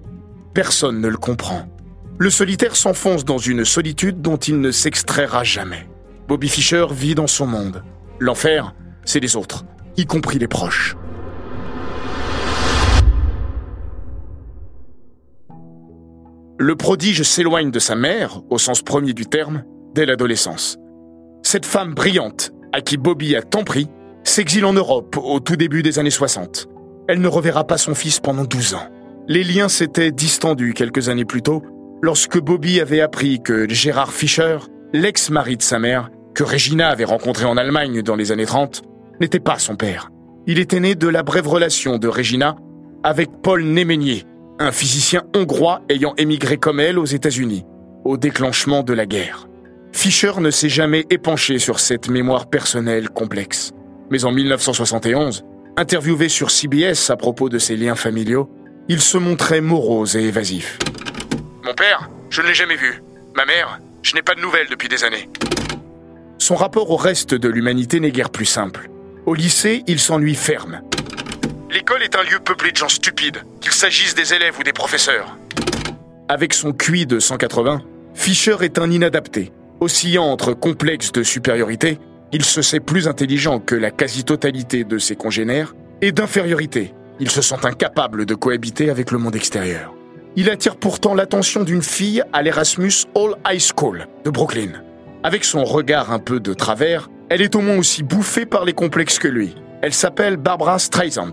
personne 0.54 1.00
ne 1.00 1.08
le 1.08 1.18
comprend. 1.18 1.66
Le 2.16 2.30
solitaire 2.30 2.74
s'enfonce 2.74 3.26
dans 3.26 3.36
une 3.36 3.66
solitude 3.66 4.22
dont 4.22 4.38
il 4.38 4.60
ne 4.60 4.70
s'extraira 4.70 5.44
jamais. 5.44 5.86
Bobby 6.26 6.48
Fischer 6.48 6.86
vit 6.90 7.14
dans 7.14 7.26
son 7.26 7.46
monde. 7.46 7.82
L'enfer, 8.18 8.74
c'est 9.04 9.20
les 9.20 9.36
autres, 9.36 9.66
y 9.98 10.06
compris 10.06 10.38
les 10.38 10.48
proches. 10.48 10.96
Le 16.58 16.76
prodige 16.76 17.24
s'éloigne 17.24 17.70
de 17.70 17.78
sa 17.78 17.94
mère, 17.94 18.40
au 18.48 18.58
sens 18.58 18.80
premier 18.80 19.12
du 19.12 19.26
terme, 19.26 19.64
l'adolescence. 20.06 20.78
Cette 21.42 21.66
femme 21.66 21.94
brillante, 21.94 22.52
à 22.72 22.80
qui 22.80 22.96
Bobby 22.96 23.36
a 23.36 23.42
tant 23.42 23.64
pris, 23.64 23.88
s'exile 24.24 24.64
en 24.64 24.72
Europe 24.72 25.16
au 25.16 25.40
tout 25.40 25.56
début 25.56 25.82
des 25.82 25.98
années 25.98 26.10
60. 26.10 26.68
Elle 27.08 27.20
ne 27.20 27.28
reverra 27.28 27.66
pas 27.66 27.78
son 27.78 27.94
fils 27.94 28.20
pendant 28.20 28.44
12 28.44 28.74
ans. 28.74 28.88
Les 29.26 29.44
liens 29.44 29.68
s'étaient 29.68 30.10
distendus 30.10 30.74
quelques 30.74 31.08
années 31.08 31.24
plus 31.24 31.42
tôt, 31.42 31.62
lorsque 32.02 32.38
Bobby 32.38 32.80
avait 32.80 33.00
appris 33.00 33.40
que 33.42 33.68
Gérard 33.68 34.12
Fischer, 34.12 34.58
l'ex-mari 34.92 35.56
de 35.56 35.62
sa 35.62 35.78
mère, 35.78 36.10
que 36.34 36.44
Regina 36.44 36.88
avait 36.88 37.04
rencontré 37.04 37.44
en 37.44 37.56
Allemagne 37.56 38.02
dans 38.02 38.16
les 38.16 38.32
années 38.32 38.46
30, 38.46 38.82
n'était 39.20 39.40
pas 39.40 39.58
son 39.58 39.76
père. 39.76 40.10
Il 40.46 40.58
était 40.58 40.80
né 40.80 40.94
de 40.94 41.08
la 41.08 41.22
brève 41.22 41.48
relation 41.48 41.98
de 41.98 42.08
Regina 42.08 42.56
avec 43.02 43.28
Paul 43.42 43.62
Néménier, 43.64 44.24
un 44.58 44.72
physicien 44.72 45.22
hongrois 45.34 45.82
ayant 45.88 46.14
émigré 46.16 46.56
comme 46.56 46.80
elle 46.80 46.98
aux 46.98 47.04
États-Unis, 47.04 47.64
au 48.04 48.16
déclenchement 48.16 48.82
de 48.82 48.92
la 48.92 49.06
guerre. 49.06 49.48
Fischer 49.92 50.32
ne 50.38 50.50
s'est 50.50 50.68
jamais 50.68 51.04
épanché 51.10 51.58
sur 51.58 51.80
cette 51.80 52.08
mémoire 52.08 52.48
personnelle 52.48 53.08
complexe. 53.08 53.72
Mais 54.10 54.24
en 54.24 54.32
1971, 54.32 55.44
interviewé 55.76 56.28
sur 56.28 56.50
CBS 56.50 57.10
à 57.10 57.16
propos 57.16 57.48
de 57.48 57.58
ses 57.58 57.76
liens 57.76 57.94
familiaux, 57.94 58.48
il 58.88 59.00
se 59.00 59.18
montrait 59.18 59.60
morose 59.60 60.16
et 60.16 60.22
évasif. 60.22 60.78
Mon 61.64 61.74
père, 61.74 62.08
je 62.30 62.40
ne 62.40 62.46
l'ai 62.46 62.54
jamais 62.54 62.76
vu. 62.76 63.02
Ma 63.34 63.44
mère, 63.44 63.80
je 64.02 64.14
n'ai 64.14 64.22
pas 64.22 64.34
de 64.34 64.40
nouvelles 64.40 64.68
depuis 64.70 64.88
des 64.88 65.04
années. 65.04 65.28
Son 66.38 66.54
rapport 66.54 66.90
au 66.90 66.96
reste 66.96 67.34
de 67.34 67.48
l'humanité 67.48 68.00
n'est 68.00 68.12
guère 68.12 68.30
plus 68.30 68.46
simple. 68.46 68.88
Au 69.26 69.34
lycée, 69.34 69.82
il 69.86 69.98
s'ennuie 69.98 70.34
ferme. 70.34 70.80
L'école 71.70 72.02
est 72.02 72.16
un 72.16 72.22
lieu 72.22 72.38
peuplé 72.38 72.72
de 72.72 72.76
gens 72.76 72.88
stupides, 72.88 73.42
qu'il 73.60 73.72
s'agisse 73.72 74.14
des 74.14 74.32
élèves 74.32 74.58
ou 74.58 74.62
des 74.62 74.72
professeurs. 74.72 75.36
Avec 76.28 76.54
son 76.54 76.72
QI 76.72 77.04
de 77.04 77.18
180, 77.18 77.82
Fischer 78.14 78.56
est 78.62 78.78
un 78.78 78.90
inadapté. 78.90 79.52
Oscillant 79.80 80.26
entre 80.26 80.54
complexe 80.54 81.12
de 81.12 81.22
supériorité, 81.22 81.98
il 82.32 82.44
se 82.44 82.62
sait 82.62 82.80
plus 82.80 83.08
intelligent 83.08 83.60
que 83.60 83.74
la 83.74 83.90
quasi-totalité 83.90 84.84
de 84.84 84.98
ses 84.98 85.16
congénères, 85.16 85.74
et 86.00 86.12
d'infériorité. 86.12 86.94
Il 87.20 87.30
se 87.30 87.42
sent 87.42 87.64
incapable 87.64 88.26
de 88.26 88.34
cohabiter 88.34 88.90
avec 88.90 89.10
le 89.10 89.18
monde 89.18 89.34
extérieur. 89.34 89.94
Il 90.36 90.50
attire 90.50 90.76
pourtant 90.76 91.14
l'attention 91.14 91.64
d'une 91.64 91.82
fille 91.82 92.22
à 92.32 92.42
l'Erasmus 92.42 92.92
All 93.16 93.34
High 93.48 93.60
School 93.60 94.06
de 94.24 94.30
Brooklyn. 94.30 94.72
Avec 95.24 95.44
son 95.44 95.64
regard 95.64 96.12
un 96.12 96.20
peu 96.20 96.38
de 96.38 96.54
travers, 96.54 97.10
elle 97.28 97.42
est 97.42 97.56
au 97.56 97.60
moins 97.60 97.76
aussi 97.76 98.02
bouffée 98.02 98.46
par 98.46 98.64
les 98.64 98.72
complexes 98.72 99.18
que 99.18 99.26
lui. 99.26 99.56
Elle 99.82 99.92
s'appelle 99.92 100.36
Barbara 100.36 100.78
Streisand. 100.78 101.32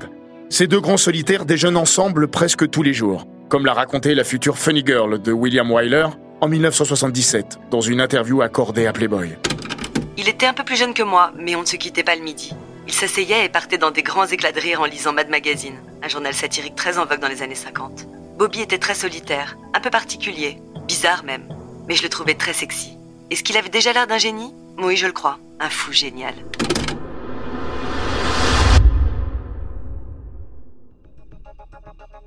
Ces 0.50 0.68
deux 0.68 0.80
grands 0.80 0.98
solitaires 0.98 1.46
déjeunent 1.46 1.78
ensemble 1.78 2.28
presque 2.28 2.70
tous 2.70 2.84
les 2.84 2.94
jours, 2.94 3.28
comme 3.50 3.66
l'a 3.66 3.74
raconté 3.74 4.16
la 4.16 4.24
future 4.24 4.58
Funny 4.58 4.84
Girl 4.86 5.22
de 5.22 5.32
William 5.32 5.72
Wyler 5.72 6.08
en 6.42 6.48
1977 6.48 7.60
dans 7.72 7.82
une 7.82 8.02
interview 8.02 8.42
accordée 8.42 8.88
à 8.88 8.94
Playboy. 8.94 9.38
Il 10.18 10.30
était 10.30 10.46
un 10.46 10.54
peu 10.54 10.64
plus 10.64 10.76
jeune 10.76 10.94
que 10.94 11.04
moi, 11.04 11.32
mais 11.38 11.56
on 11.56 11.62
ne 11.62 11.66
se 11.66 11.76
quittait 11.76 12.04
pas 12.04 12.16
le 12.16 12.22
midi. 12.22 12.54
Il 12.88 12.94
s'asseyait 12.94 13.46
et 13.46 13.50
partait 13.50 13.78
dans 13.78 13.92
des 13.92 14.04
grands 14.04 14.26
éclats 14.28 14.52
de 14.52 14.60
rire 14.60 14.82
en 14.82 14.86
lisant 14.86 15.14
Mad 15.14 15.30
Magazine, 15.30 15.78
un 16.04 16.08
journal 16.08 16.34
satirique 16.34 16.76
très 16.76 16.98
en 16.98 17.06
vogue 17.06 17.20
dans 17.20 17.28
les 17.28 17.42
années 17.42 17.56
50. 17.56 18.08
Bobby 18.38 18.62
était 18.62 18.78
très 18.78 18.94
solitaire, 18.94 19.58
un 19.74 19.80
peu 19.80 19.90
particulier, 19.90 20.58
bizarre 20.88 21.24
même, 21.24 21.48
mais 21.88 21.96
je 21.96 22.04
le 22.04 22.10
trouvais 22.10 22.36
très 22.36 22.54
sexy. 22.54 22.98
Est-ce 23.32 23.44
qu'il 23.44 23.58
avait 23.58 23.70
déjà 23.70 23.92
l'air 23.92 24.08
d'un 24.08 24.18
génie? 24.18 24.54
Oui, 24.78 24.98
je 24.98 25.08
le 25.08 25.14
crois. 25.14 25.40
Un 25.60 25.70
fou 25.70 25.92
génial. 25.92 26.36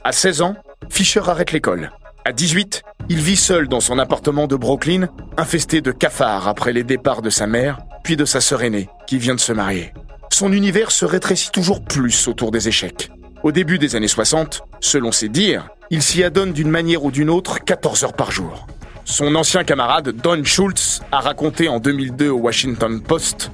À 0.03 0.12
16 0.12 0.43
ans, 0.43 0.57
Fisher 0.88 1.21
arrête 1.27 1.53
l'école. 1.53 1.91
À 2.28 2.32
18, 2.35 2.82
il 3.08 3.23
vit 3.23 3.37
seul 3.37 3.68
dans 3.68 3.80
son 3.80 3.99
appartement 3.99 4.47
de 4.47 4.54
Brooklyn, 4.54 5.08
infesté 5.38 5.80
de 5.80 5.92
cafards 5.92 6.47
après 6.47 6.75
les 6.75 6.85
départs 6.85 7.23
de 7.23 7.30
sa 7.30 7.47
mère, 7.47 7.78
puis 8.04 8.16
de 8.16 8.26
sa 8.26 8.42
sœur 8.42 8.62
aînée, 8.64 8.90
qui 9.06 9.16
vient 9.16 9.35
de 9.35 9.40
se 9.40 9.54
marier. 9.54 9.94
Son 10.30 10.52
univers 10.52 10.90
se 10.90 11.06
rétrécit 11.06 11.50
toujours 11.50 11.82
plus 11.82 12.28
autour 12.28 12.50
des 12.50 12.68
échecs. 12.68 13.11
Au 13.44 13.50
début 13.50 13.78
des 13.78 13.97
années 13.97 14.08
60, 14.08 14.61
selon 14.78 15.11
ses 15.11 15.30
dires, 15.30 15.70
il 15.88 16.02
s'y 16.02 16.23
adonne 16.23 16.52
d'une 16.52 16.68
manière 16.68 17.02
ou 17.02 17.11
d'une 17.11 17.30
autre 17.30 17.64
14 17.64 18.04
heures 18.04 18.12
par 18.12 18.30
jour. 18.30 18.66
Son 19.06 19.35
ancien 19.35 19.64
camarade 19.64 20.11
Don 20.11 20.44
Schultz 20.44 21.00
a 21.12 21.20
raconté 21.20 21.66
en 21.66 21.80
2002 21.80 22.28
au 22.28 22.40
Washington 22.40 23.00
Post 23.00 23.50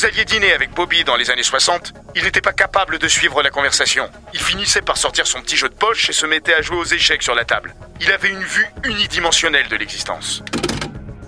vous 0.00 0.06
alliez 0.06 0.24
dîner 0.24 0.52
avec 0.54 0.74
Bobby 0.74 1.04
dans 1.04 1.16
les 1.16 1.30
années 1.30 1.42
60, 1.42 1.92
il 2.16 2.24
n'était 2.24 2.40
pas 2.40 2.54
capable 2.54 2.98
de 2.98 3.06
suivre 3.06 3.42
la 3.42 3.50
conversation. 3.50 4.08
Il 4.32 4.40
finissait 4.40 4.80
par 4.80 4.96
sortir 4.96 5.26
son 5.26 5.42
petit 5.42 5.56
jeu 5.56 5.68
de 5.68 5.74
poche 5.74 6.08
et 6.08 6.14
se 6.14 6.24
mettait 6.24 6.54
à 6.54 6.62
jouer 6.62 6.78
aux 6.78 6.86
échecs 6.86 7.22
sur 7.22 7.34
la 7.34 7.44
table. 7.44 7.74
Il 8.00 8.10
avait 8.10 8.30
une 8.30 8.42
vue 8.42 8.66
unidimensionnelle 8.84 9.68
de 9.68 9.76
l'existence. 9.76 10.42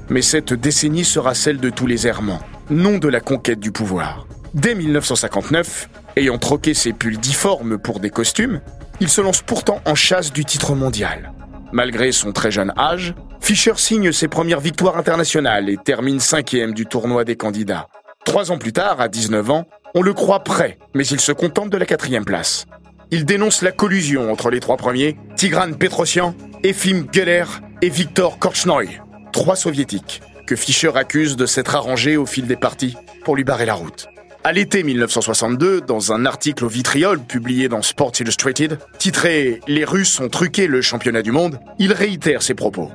Mais 0.08 0.22
cette 0.22 0.54
décennie 0.54 1.04
sera 1.04 1.34
celle 1.34 1.58
de 1.58 1.68
tous 1.68 1.86
les 1.86 2.06
errements, 2.06 2.40
non 2.70 2.96
de 2.96 3.08
la 3.08 3.20
conquête 3.20 3.60
du 3.60 3.72
pouvoir. 3.72 4.26
Dès 4.54 4.74
1959, 4.74 5.90
ayant 6.16 6.38
troqué 6.38 6.72
ses 6.72 6.94
pulls 6.94 7.18
difformes 7.18 7.76
pour 7.76 8.00
des 8.00 8.10
costumes, 8.10 8.62
il 9.00 9.10
se 9.10 9.20
lance 9.20 9.42
pourtant 9.42 9.82
en 9.84 9.94
chasse 9.94 10.32
du 10.32 10.46
titre 10.46 10.74
mondial. 10.74 11.32
Malgré 11.72 12.10
son 12.10 12.32
très 12.32 12.50
jeune 12.50 12.72
âge, 12.78 13.14
Fischer 13.42 13.72
signe 13.76 14.12
ses 14.12 14.28
premières 14.28 14.60
victoires 14.60 14.96
internationales 14.96 15.68
et 15.68 15.76
termine 15.76 16.20
cinquième 16.20 16.72
du 16.72 16.86
tournoi 16.86 17.24
des 17.24 17.36
candidats. 17.36 17.88
Trois 18.24 18.50
ans 18.50 18.58
plus 18.58 18.72
tard, 18.72 19.00
à 19.00 19.08
19 19.08 19.50
ans, 19.50 19.66
on 19.94 20.02
le 20.02 20.14
croit 20.14 20.44
prêt, 20.44 20.78
mais 20.94 21.06
il 21.06 21.20
se 21.20 21.32
contente 21.32 21.70
de 21.70 21.76
la 21.76 21.86
quatrième 21.86 22.24
place. 22.24 22.66
Il 23.10 23.24
dénonce 23.24 23.62
la 23.62 23.72
collusion 23.72 24.32
entre 24.32 24.50
les 24.50 24.60
trois 24.60 24.76
premiers, 24.76 25.16
Tigran 25.36 25.72
Petrosian, 25.72 26.34
Efim 26.62 27.04
Geller 27.12 27.44
et 27.82 27.90
Viktor 27.90 28.38
Korchnoi, 28.38 28.84
trois 29.32 29.56
soviétiques, 29.56 30.22
que 30.46 30.56
Fischer 30.56 30.92
accuse 30.94 31.36
de 31.36 31.46
s'être 31.46 31.74
arrangés 31.74 32.16
au 32.16 32.24
fil 32.24 32.46
des 32.46 32.56
parties 32.56 32.96
pour 33.24 33.36
lui 33.36 33.44
barrer 33.44 33.66
la 33.66 33.74
route. 33.74 34.08
À 34.44 34.52
l'été 34.52 34.82
1962, 34.82 35.82
dans 35.82 36.12
un 36.12 36.24
article 36.24 36.64
au 36.64 36.68
vitriol 36.68 37.20
publié 37.20 37.68
dans 37.68 37.82
Sports 37.82 38.12
Illustrated, 38.18 38.78
titré 38.98 39.60
Les 39.68 39.84
Russes 39.84 40.18
ont 40.20 40.28
truqué 40.28 40.66
le 40.66 40.80
championnat 40.80 41.22
du 41.22 41.32
monde, 41.32 41.60
il 41.78 41.92
réitère 41.92 42.42
ses 42.42 42.54
propos. 42.54 42.90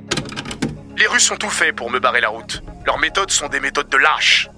Les 0.98 1.06
Russes 1.06 1.30
ont 1.32 1.38
tout 1.38 1.50
fait 1.50 1.74
pour 1.74 1.92
me 1.92 2.00
barrer 2.00 2.22
la 2.22 2.30
route. 2.30 2.64
Leurs 2.86 2.98
méthodes 3.00 3.32
sont 3.32 3.48
des 3.50 3.60
méthodes 3.60 3.90
de 3.90 3.98
lâches. 3.98 4.50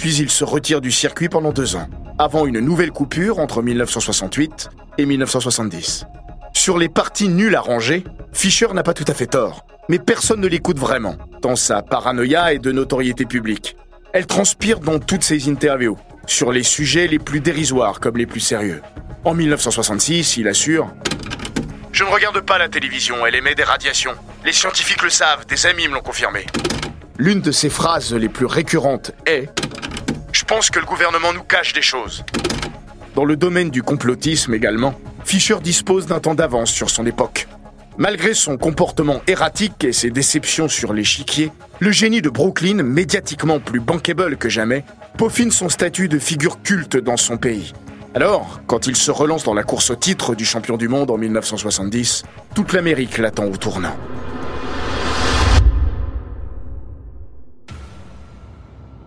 Puis 0.00 0.14
il 0.16 0.30
se 0.30 0.44
retire 0.44 0.80
du 0.80 0.92
circuit 0.92 1.28
pendant 1.28 1.50
deux 1.50 1.74
ans, 1.74 1.88
avant 2.18 2.46
une 2.46 2.60
nouvelle 2.60 2.92
coupure 2.92 3.40
entre 3.40 3.62
1968 3.62 4.70
et 4.96 5.06
1970. 5.06 6.04
Sur 6.52 6.78
les 6.78 6.88
parties 6.88 7.28
nulles 7.28 7.56
à 7.56 7.60
ranger, 7.60 8.04
Fischer 8.32 8.68
n'a 8.74 8.84
pas 8.84 8.94
tout 8.94 9.04
à 9.08 9.14
fait 9.14 9.26
tort, 9.26 9.66
mais 9.88 9.98
personne 9.98 10.40
ne 10.40 10.46
l'écoute 10.46 10.78
vraiment, 10.78 11.16
tant 11.42 11.56
sa 11.56 11.82
paranoïa 11.82 12.54
est 12.54 12.60
de 12.60 12.70
notoriété 12.70 13.24
publique. 13.24 13.76
Elle 14.12 14.26
transpire 14.26 14.78
dans 14.78 15.00
toutes 15.00 15.24
ses 15.24 15.48
interviews, 15.48 15.98
sur 16.26 16.52
les 16.52 16.62
sujets 16.62 17.08
les 17.08 17.18
plus 17.18 17.40
dérisoires 17.40 17.98
comme 17.98 18.18
les 18.18 18.26
plus 18.26 18.40
sérieux. 18.40 18.82
En 19.24 19.34
1966, 19.34 20.36
il 20.36 20.46
assure 20.46 20.92
Je 21.90 22.04
ne 22.04 22.10
regarde 22.10 22.40
pas 22.42 22.58
la 22.58 22.68
télévision, 22.68 23.26
elle 23.26 23.34
émet 23.34 23.56
des 23.56 23.64
radiations. 23.64 24.14
Les 24.44 24.52
scientifiques 24.52 25.02
le 25.02 25.10
savent, 25.10 25.44
des 25.46 25.66
amis 25.66 25.88
me 25.88 25.94
l'ont 25.94 26.02
confirmé. 26.02 26.46
L'une 27.20 27.40
de 27.40 27.50
ses 27.50 27.68
phrases 27.68 28.14
les 28.14 28.28
plus 28.28 28.46
récurrentes 28.46 29.10
est 29.26 29.48
Je 30.30 30.44
pense 30.44 30.70
que 30.70 30.78
le 30.78 30.86
gouvernement 30.86 31.32
nous 31.32 31.42
cache 31.42 31.72
des 31.72 31.82
choses. 31.82 32.24
Dans 33.16 33.24
le 33.24 33.34
domaine 33.34 33.70
du 33.70 33.82
complotisme 33.82 34.54
également, 34.54 34.94
Fischer 35.24 35.56
dispose 35.60 36.06
d'un 36.06 36.20
temps 36.20 36.36
d'avance 36.36 36.70
sur 36.70 36.90
son 36.90 37.04
époque. 37.06 37.48
Malgré 37.96 38.34
son 38.34 38.56
comportement 38.56 39.20
erratique 39.26 39.82
et 39.82 39.92
ses 39.92 40.10
déceptions 40.10 40.68
sur 40.68 40.92
l'échiquier, 40.92 41.50
le 41.80 41.90
génie 41.90 42.22
de 42.22 42.30
Brooklyn, 42.30 42.84
médiatiquement 42.84 43.58
plus 43.58 43.80
bankable 43.80 44.36
que 44.36 44.48
jamais, 44.48 44.84
peaufine 45.16 45.50
son 45.50 45.68
statut 45.68 46.06
de 46.06 46.20
figure 46.20 46.62
culte 46.62 46.96
dans 46.96 47.16
son 47.16 47.36
pays. 47.36 47.72
Alors, 48.14 48.60
quand 48.68 48.86
il 48.86 48.94
se 48.94 49.10
relance 49.10 49.42
dans 49.42 49.54
la 49.54 49.64
course 49.64 49.90
au 49.90 49.96
titre 49.96 50.36
du 50.36 50.44
champion 50.44 50.76
du 50.76 50.86
monde 50.86 51.10
en 51.10 51.18
1970, 51.18 52.22
toute 52.54 52.72
l'Amérique 52.72 53.18
l'attend 53.18 53.46
au 53.46 53.56
tournant. 53.56 53.96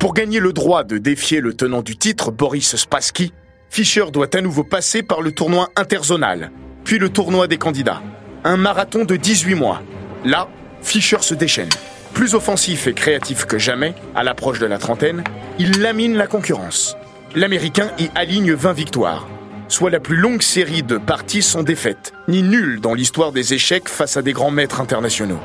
Pour 0.01 0.15
gagner 0.15 0.39
le 0.39 0.51
droit 0.51 0.83
de 0.83 0.97
défier 0.97 1.41
le 1.41 1.53
tenant 1.53 1.83
du 1.83 1.95
titre, 1.95 2.31
Boris 2.31 2.75
Spassky, 2.75 3.33
Fischer 3.69 4.05
doit 4.11 4.35
à 4.35 4.41
nouveau 4.41 4.63
passer 4.63 5.03
par 5.03 5.21
le 5.21 5.31
tournoi 5.31 5.69
interzonal, 5.75 6.49
puis 6.83 6.97
le 6.97 7.09
tournoi 7.09 7.45
des 7.45 7.59
candidats 7.59 8.01
un 8.43 8.57
marathon 8.57 9.05
de 9.05 9.15
18 9.15 9.53
mois. 9.53 9.83
Là, 10.25 10.47
Fischer 10.81 11.19
se 11.21 11.35
déchaîne. 11.35 11.69
Plus 12.15 12.33
offensif 12.33 12.87
et 12.87 12.93
créatif 12.93 13.45
que 13.45 13.59
jamais, 13.59 13.93
à 14.15 14.23
l'approche 14.23 14.57
de 14.57 14.65
la 14.65 14.79
trentaine, 14.79 15.23
il 15.59 15.79
lamine 15.81 16.15
la 16.15 16.25
concurrence. 16.25 16.97
L'Américain 17.35 17.91
y 17.99 18.09
aligne 18.15 18.53
20 18.53 18.73
victoires, 18.73 19.27
soit 19.67 19.91
la 19.91 19.99
plus 19.99 20.17
longue 20.17 20.41
série 20.41 20.81
de 20.81 20.97
parties 20.97 21.43
sans 21.43 21.61
défaite, 21.61 22.11
ni 22.27 22.41
nulle 22.41 22.81
dans 22.81 22.95
l'histoire 22.95 23.31
des 23.31 23.53
échecs 23.53 23.87
face 23.87 24.17
à 24.17 24.23
des 24.23 24.33
grands 24.33 24.49
maîtres 24.49 24.81
internationaux. 24.81 25.41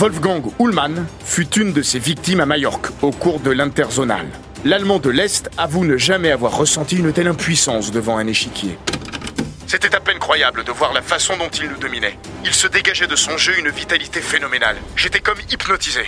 Wolfgang 0.00 0.42
Ullmann 0.58 1.06
fut 1.22 1.58
une 1.58 1.74
de 1.74 1.82
ses 1.82 1.98
victimes 1.98 2.40
à 2.40 2.46
Majorque 2.46 2.86
au 3.02 3.10
cours 3.10 3.38
de 3.38 3.50
l'interzonal. 3.50 4.26
L'Allemand 4.64 4.98
de 4.98 5.10
l'Est 5.10 5.50
avoue 5.58 5.84
ne 5.84 5.98
jamais 5.98 6.30
avoir 6.30 6.56
ressenti 6.56 6.96
une 6.96 7.12
telle 7.12 7.28
impuissance 7.28 7.90
devant 7.90 8.16
un 8.16 8.26
échiquier. 8.26 8.78
C'était 9.66 9.94
à 9.94 10.00
peine 10.00 10.18
croyable 10.18 10.64
de 10.64 10.72
voir 10.72 10.94
la 10.94 11.02
façon 11.02 11.36
dont 11.36 11.50
il 11.50 11.68
nous 11.68 11.76
dominait. 11.76 12.18
Il 12.46 12.54
se 12.54 12.66
dégageait 12.66 13.08
de 13.08 13.14
son 13.14 13.36
jeu 13.36 13.52
une 13.58 13.68
vitalité 13.68 14.22
phénoménale. 14.22 14.76
J'étais 14.96 15.20
comme 15.20 15.36
hypnotisé. 15.50 16.06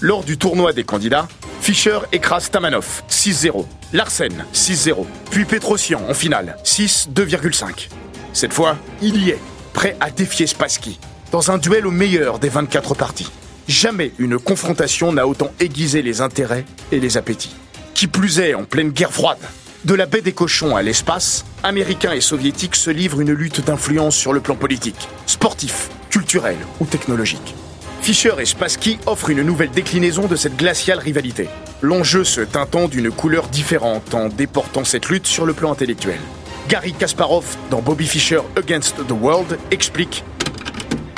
Lors 0.00 0.22
du 0.22 0.38
tournoi 0.38 0.72
des 0.72 0.84
candidats, 0.84 1.26
Fischer 1.62 1.98
écrase 2.12 2.48
Tamanov 2.52 3.02
6-0, 3.10 3.66
Larsen 3.92 4.44
6-0, 4.54 5.04
puis 5.32 5.44
Petrosian 5.46 6.00
en 6.08 6.14
finale 6.14 6.58
6-2,5. 6.64 7.88
Cette 8.32 8.52
fois, 8.52 8.76
il 9.02 9.20
y 9.20 9.30
est, 9.30 9.40
prêt 9.72 9.96
à 9.98 10.12
défier 10.12 10.46
Spassky, 10.46 11.00
dans 11.34 11.50
un 11.50 11.58
duel 11.58 11.84
au 11.84 11.90
meilleur 11.90 12.38
des 12.38 12.48
24 12.48 12.94
parties. 12.94 13.28
Jamais 13.66 14.12
une 14.20 14.38
confrontation 14.38 15.12
n'a 15.12 15.26
autant 15.26 15.50
aiguisé 15.58 16.00
les 16.00 16.20
intérêts 16.20 16.64
et 16.92 17.00
les 17.00 17.16
appétits. 17.16 17.56
Qui 17.92 18.06
plus 18.06 18.38
est 18.38 18.54
en 18.54 18.62
pleine 18.62 18.90
guerre 18.90 19.12
froide. 19.12 19.40
De 19.84 19.94
la 19.94 20.06
baie 20.06 20.20
des 20.20 20.30
cochons 20.30 20.76
à 20.76 20.82
l'espace, 20.82 21.44
Américains 21.64 22.12
et 22.12 22.20
Soviétiques 22.20 22.76
se 22.76 22.90
livrent 22.90 23.20
une 23.20 23.32
lutte 23.32 23.64
d'influence 23.64 24.14
sur 24.14 24.32
le 24.32 24.38
plan 24.38 24.54
politique, 24.54 25.08
sportif, 25.26 25.90
culturel 26.08 26.58
ou 26.78 26.86
technologique. 26.86 27.56
Fischer 28.00 28.34
et 28.38 28.44
Spassky 28.44 29.00
offrent 29.06 29.30
une 29.30 29.42
nouvelle 29.42 29.72
déclinaison 29.72 30.28
de 30.28 30.36
cette 30.36 30.56
glaciale 30.56 31.00
rivalité. 31.00 31.48
L'enjeu 31.82 32.22
se 32.22 32.42
teintant 32.42 32.86
d'une 32.86 33.10
couleur 33.10 33.48
différente 33.48 34.14
en 34.14 34.28
déportant 34.28 34.84
cette 34.84 35.08
lutte 35.08 35.26
sur 35.26 35.46
le 35.46 35.52
plan 35.52 35.72
intellectuel. 35.72 36.20
Gary 36.68 36.92
Kasparov, 36.92 37.56
dans 37.70 37.82
Bobby 37.82 38.06
Fischer 38.06 38.40
Against 38.56 38.96
the 39.08 39.12
World, 39.20 39.58
explique 39.72 40.22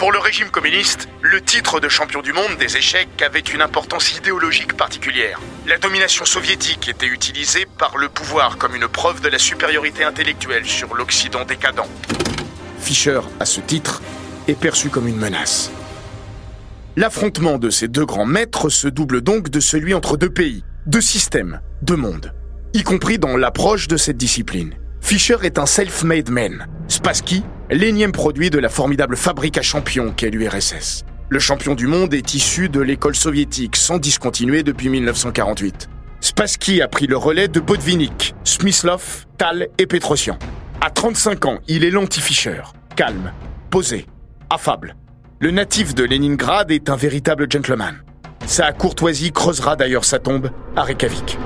Pour 0.07 0.13
le 0.13 0.21
régime 0.21 0.51
communiste, 0.51 1.09
le 1.21 1.41
titre 1.41 1.81
de 1.81 1.89
champion 1.89 2.23
du 2.23 2.33
monde 2.33 2.57
des 2.61 2.77
échecs 2.77 3.21
avait 3.23 3.41
une 3.41 3.61
importance 3.61 4.17
idéologique 4.17 4.77
particulière. 4.77 5.41
La 5.67 5.79
domination 5.79 6.25
soviétique 6.25 6.89
était 6.89 7.09
utilisée 7.09 7.67
par 7.77 7.97
le 7.99 8.09
pouvoir 8.09 8.57
comme 8.57 8.77
une 8.77 8.87
preuve 8.87 9.21
de 9.21 9.29
la 9.29 9.41
supériorité 9.41 10.05
intellectuelle 10.05 10.65
sur 10.65 10.95
l'Occident 10.95 11.45
décadent. 11.45 11.89
Fischer, 12.79 13.19
à 13.41 13.45
ce 13.45 13.61
titre, 13.61 14.01
est 14.47 14.55
perçu 14.55 14.91
comme 14.91 15.09
une 15.09 15.17
menace. 15.17 15.73
L'affrontement 16.95 17.59
de 17.59 17.69
ces 17.69 17.89
deux 17.89 18.07
grands 18.07 18.27
maîtres 18.27 18.69
se 18.69 18.87
double 18.87 19.23
donc 19.23 19.51
de 19.51 19.59
celui 19.59 19.93
entre 19.93 20.17
deux 20.17 20.31
pays, 20.31 20.63
deux 20.87 21.01
systèmes, 21.01 21.61
deux 21.83 21.97
mondes, 21.97 22.33
y 22.75 22.85
compris 22.85 23.19
dans 23.19 23.37
l'approche 23.37 23.89
de 23.89 23.97
cette 23.97 24.19
discipline. 24.19 24.77
Fischer 25.07 25.37
est 25.45 25.61
un 25.61 25.67
self-made 25.67 26.31
man, 26.31 26.67
Spassky, 26.89 27.45
l'énième 27.71 28.11
produit 28.11 28.51
de 28.51 28.59
la 28.59 28.69
formidable 28.69 29.17
fabrique 29.17 29.57
à 29.57 29.63
champions 29.63 30.11
qu'est 30.11 30.31
l'URSS. 30.31 31.05
Le 31.29 31.39
champion 31.39 31.77
du 31.77 31.87
monde 31.87 32.13
est 32.13 32.35
issu 32.35 32.69
de 32.69 32.81
l'école 32.81 33.15
soviétique 33.15 33.77
sans 33.77 33.99
discontinuer 33.99 34.65
depuis 34.65 34.89
1948. 34.89 35.89
Spassky 36.21 36.83
a 36.83 36.89
pris 36.89 37.07
le 37.07 37.17
relais 37.17 37.47
de 37.47 37.61
Botvinnik, 37.61 38.35
Smyslov, 38.43 39.27
Tal 39.39 39.69
et 39.79 39.87
Petrosian. 39.87 40.41
À 40.81 40.91
35 40.91 41.45
ans, 41.45 41.59
il 41.69 41.85
est 41.85 41.91
l'anti-Fischer, 41.91 42.63
calme, 42.97 43.31
posé, 43.71 44.07
affable. 44.51 44.97
Le 45.39 45.53
natif 45.53 45.95
de 45.95 46.03
Leningrad 46.03 46.73
est 46.73 46.91
un 46.91 46.97
véritable 46.97 47.47
gentleman. 47.49 48.03
Sa 48.47 48.73
courtoisie 48.73 49.31
creusera 49.31 49.77
d'ailleurs 49.77 50.05
sa 50.05 50.19
tombe 50.19 50.51
à 50.75 50.83
Reykjavik. 50.83 51.39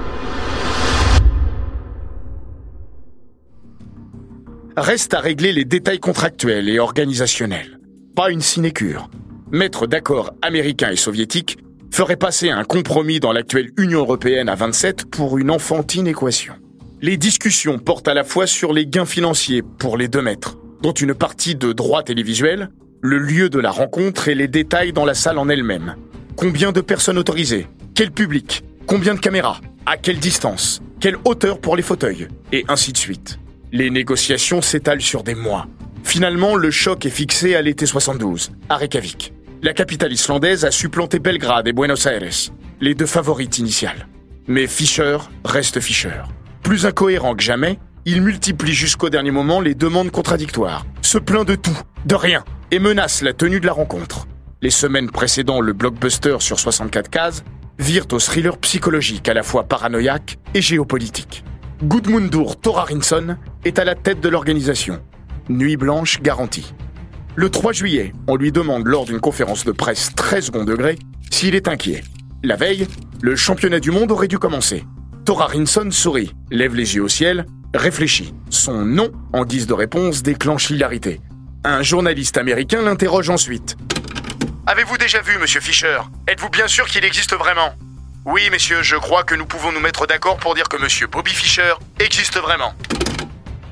Reste 4.76 5.14
à 5.14 5.20
régler 5.20 5.52
les 5.52 5.64
détails 5.64 5.98
contractuels 5.98 6.68
et 6.68 6.78
organisationnels. 6.78 7.80
Pas 8.14 8.30
une 8.30 8.40
sinécure. 8.40 9.10
Mettre 9.50 9.88
d'accord 9.88 10.32
américains 10.42 10.90
et 10.90 10.96
soviétiques 10.96 11.58
ferait 11.90 12.16
passer 12.16 12.50
un 12.50 12.62
compromis 12.62 13.18
dans 13.18 13.32
l'actuelle 13.32 13.70
Union 13.76 14.00
européenne 14.00 14.48
à 14.48 14.54
27 14.54 15.06
pour 15.10 15.38
une 15.38 15.50
enfantine 15.50 16.06
équation. 16.06 16.54
Les 17.02 17.16
discussions 17.16 17.78
portent 17.78 18.06
à 18.06 18.14
la 18.14 18.22
fois 18.22 18.46
sur 18.46 18.72
les 18.72 18.86
gains 18.86 19.06
financiers 19.06 19.62
pour 19.62 19.96
les 19.96 20.06
deux 20.06 20.22
maîtres, 20.22 20.56
dont 20.82 20.92
une 20.92 21.14
partie 21.14 21.56
de 21.56 21.72
droit 21.72 22.04
télévisuel, 22.04 22.70
le 23.00 23.18
lieu 23.18 23.48
de 23.48 23.58
la 23.58 23.72
rencontre 23.72 24.28
et 24.28 24.36
les 24.36 24.48
détails 24.48 24.92
dans 24.92 25.04
la 25.04 25.14
salle 25.14 25.38
en 25.38 25.48
elle-même. 25.48 25.96
Combien 26.36 26.70
de 26.70 26.80
personnes 26.80 27.18
autorisées? 27.18 27.66
Quel 27.94 28.12
public? 28.12 28.62
Combien 28.86 29.14
de 29.14 29.20
caméras? 29.20 29.60
À 29.84 29.96
quelle 29.96 30.20
distance? 30.20 30.80
Quelle 31.00 31.16
hauteur 31.24 31.60
pour 31.60 31.74
les 31.74 31.82
fauteuils? 31.82 32.28
Et 32.52 32.64
ainsi 32.68 32.92
de 32.92 32.98
suite. 32.98 33.39
Les 33.72 33.88
négociations 33.90 34.62
s'étalent 34.62 35.00
sur 35.00 35.22
des 35.22 35.36
mois. 35.36 35.66
Finalement, 36.02 36.56
le 36.56 36.72
choc 36.72 37.06
est 37.06 37.10
fixé 37.10 37.54
à 37.54 37.62
l'été 37.62 37.86
72, 37.86 38.50
à 38.68 38.76
Reykjavik. 38.76 39.32
La 39.62 39.72
capitale 39.72 40.12
islandaise 40.12 40.64
a 40.64 40.72
supplanté 40.72 41.20
Belgrade 41.20 41.68
et 41.68 41.72
Buenos 41.72 42.06
Aires, 42.06 42.50
les 42.80 42.94
deux 42.96 43.06
favorites 43.06 43.58
initiales. 43.58 44.08
Mais 44.48 44.66
Fischer 44.66 45.18
reste 45.44 45.78
Fischer. 45.78 46.22
Plus 46.64 46.84
incohérent 46.84 47.36
que 47.36 47.44
jamais, 47.44 47.78
il 48.06 48.22
multiplie 48.22 48.72
jusqu'au 48.72 49.08
dernier 49.08 49.30
moment 49.30 49.60
les 49.60 49.76
demandes 49.76 50.10
contradictoires, 50.10 50.84
se 51.00 51.18
plaint 51.18 51.46
de 51.46 51.54
tout, 51.54 51.78
de 52.06 52.14
rien, 52.16 52.44
et 52.72 52.80
menace 52.80 53.22
la 53.22 53.34
tenue 53.34 53.60
de 53.60 53.66
la 53.66 53.72
rencontre. 53.72 54.26
Les 54.62 54.70
semaines 54.70 55.10
précédant 55.10 55.60
le 55.60 55.74
blockbuster 55.74 56.36
sur 56.40 56.58
64 56.58 57.08
cases 57.08 57.44
virent 57.78 58.06
au 58.10 58.18
thriller 58.18 58.58
psychologique 58.58 59.28
à 59.28 59.34
la 59.34 59.44
fois 59.44 59.62
paranoïaque 59.62 60.38
et 60.54 60.60
géopolitique. 60.60 61.44
Gudmundur 61.82 62.60
Thorarinsson 62.60 63.36
est 63.64 63.78
à 63.78 63.84
la 63.84 63.94
tête 63.94 64.20
de 64.20 64.28
l'organisation. 64.28 65.00
Nuit 65.48 65.78
blanche 65.78 66.20
garantie. 66.20 66.74
Le 67.36 67.48
3 67.48 67.72
juillet, 67.72 68.12
on 68.28 68.36
lui 68.36 68.52
demande 68.52 68.86
lors 68.86 69.06
d'une 69.06 69.18
conférence 69.18 69.64
de 69.64 69.72
presse 69.72 70.14
très 70.14 70.42
second 70.42 70.64
degré 70.64 70.98
s'il 71.30 71.54
est 71.54 71.68
inquiet. 71.68 72.02
La 72.42 72.56
veille, 72.56 72.86
le 73.22 73.34
championnat 73.34 73.80
du 73.80 73.92
monde 73.92 74.12
aurait 74.12 74.28
dû 74.28 74.38
commencer. 74.38 74.84
Thorarinsson 75.24 75.90
sourit, 75.90 76.34
lève 76.50 76.74
les 76.74 76.96
yeux 76.96 77.02
au 77.02 77.08
ciel, 77.08 77.46
réfléchit. 77.74 78.34
Son 78.50 78.84
nom, 78.84 79.10
en 79.32 79.46
guise 79.46 79.66
de 79.66 79.72
réponse, 79.72 80.22
déclenche 80.22 80.68
l'hilarité. 80.68 81.22
Un 81.64 81.80
journaliste 81.80 82.36
américain 82.36 82.82
l'interroge 82.82 83.30
ensuite. 83.30 83.78
Avez-vous 84.66 84.98
déjà 84.98 85.22
vu 85.22 85.38
Monsieur 85.38 85.62
Fischer? 85.62 85.98
Êtes-vous 86.28 86.50
bien 86.50 86.68
sûr 86.68 86.84
qu'il 86.86 87.06
existe 87.06 87.34
vraiment? 87.34 87.72
Oui, 88.26 88.42
messieurs, 88.50 88.82
je 88.82 88.96
crois 88.96 89.22
que 89.22 89.34
nous 89.34 89.46
pouvons 89.46 89.72
nous 89.72 89.80
mettre 89.80 90.06
d'accord 90.06 90.36
pour 90.36 90.54
dire 90.54 90.68
que 90.68 90.76
Monsieur 90.76 91.06
Bobby 91.06 91.30
Fischer 91.30 91.72
existe 91.98 92.36
vraiment. 92.36 92.74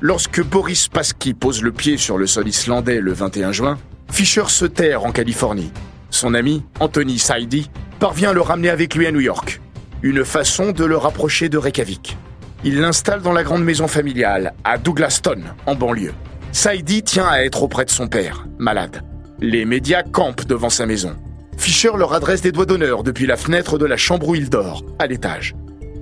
Lorsque 0.01 0.43
Boris 0.43 0.83
Spassky 0.83 1.35
pose 1.35 1.61
le 1.61 1.71
pied 1.71 1.97
sur 1.97 2.17
le 2.17 2.25
sol 2.25 2.47
islandais 2.47 2.99
le 2.99 3.13
21 3.13 3.51
juin, 3.51 3.77
Fischer 4.11 4.45
se 4.47 4.65
terre 4.65 5.05
en 5.05 5.11
Californie. 5.11 5.71
Son 6.09 6.33
ami, 6.33 6.63
Anthony 6.79 7.19
Saidi, 7.19 7.69
parvient 7.99 8.31
à 8.31 8.33
le 8.33 8.41
ramener 8.41 8.69
avec 8.69 8.95
lui 8.95 9.05
à 9.05 9.11
New 9.11 9.19
York. 9.19 9.61
Une 10.01 10.25
façon 10.25 10.71
de 10.71 10.83
le 10.83 10.97
rapprocher 10.97 11.47
de 11.47 11.59
Reykjavik. 11.59 12.17
Il 12.63 12.81
l'installe 12.81 13.21
dans 13.21 13.33
la 13.33 13.43
grande 13.43 13.63
maison 13.63 13.87
familiale, 13.87 14.55
à 14.63 14.79
Douglaston, 14.79 15.43
en 15.67 15.75
banlieue. 15.75 16.15
Saidi 16.53 17.03
tient 17.03 17.27
à 17.27 17.43
être 17.43 17.61
auprès 17.61 17.85
de 17.85 17.91
son 17.91 18.07
père, 18.07 18.47
malade. 18.57 19.03
Les 19.41 19.65
médias 19.65 20.01
campent 20.01 20.45
devant 20.45 20.71
sa 20.71 20.87
maison. 20.87 21.15
Fischer 21.59 21.91
leur 21.97 22.13
adresse 22.13 22.41
des 22.41 22.53
doigts 22.53 22.65
d'honneur 22.65 23.03
depuis 23.03 23.27
la 23.27 23.35
fenêtre 23.35 23.77
de 23.77 23.85
la 23.85 23.97
chambre 23.97 24.29
où 24.29 24.33
il 24.33 24.49
dort, 24.49 24.81
à 24.97 25.07
l'étage. 25.07 25.55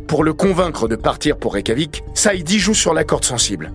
Pour 0.07 0.23
le 0.23 0.31
convaincre 0.31 0.87
de 0.87 0.95
partir 0.95 1.35
pour 1.35 1.55
Reykjavik, 1.55 2.03
Saidi 2.13 2.59
joue 2.59 2.75
sur 2.75 2.93
la 2.93 3.03
corde 3.03 3.25
sensible. 3.25 3.73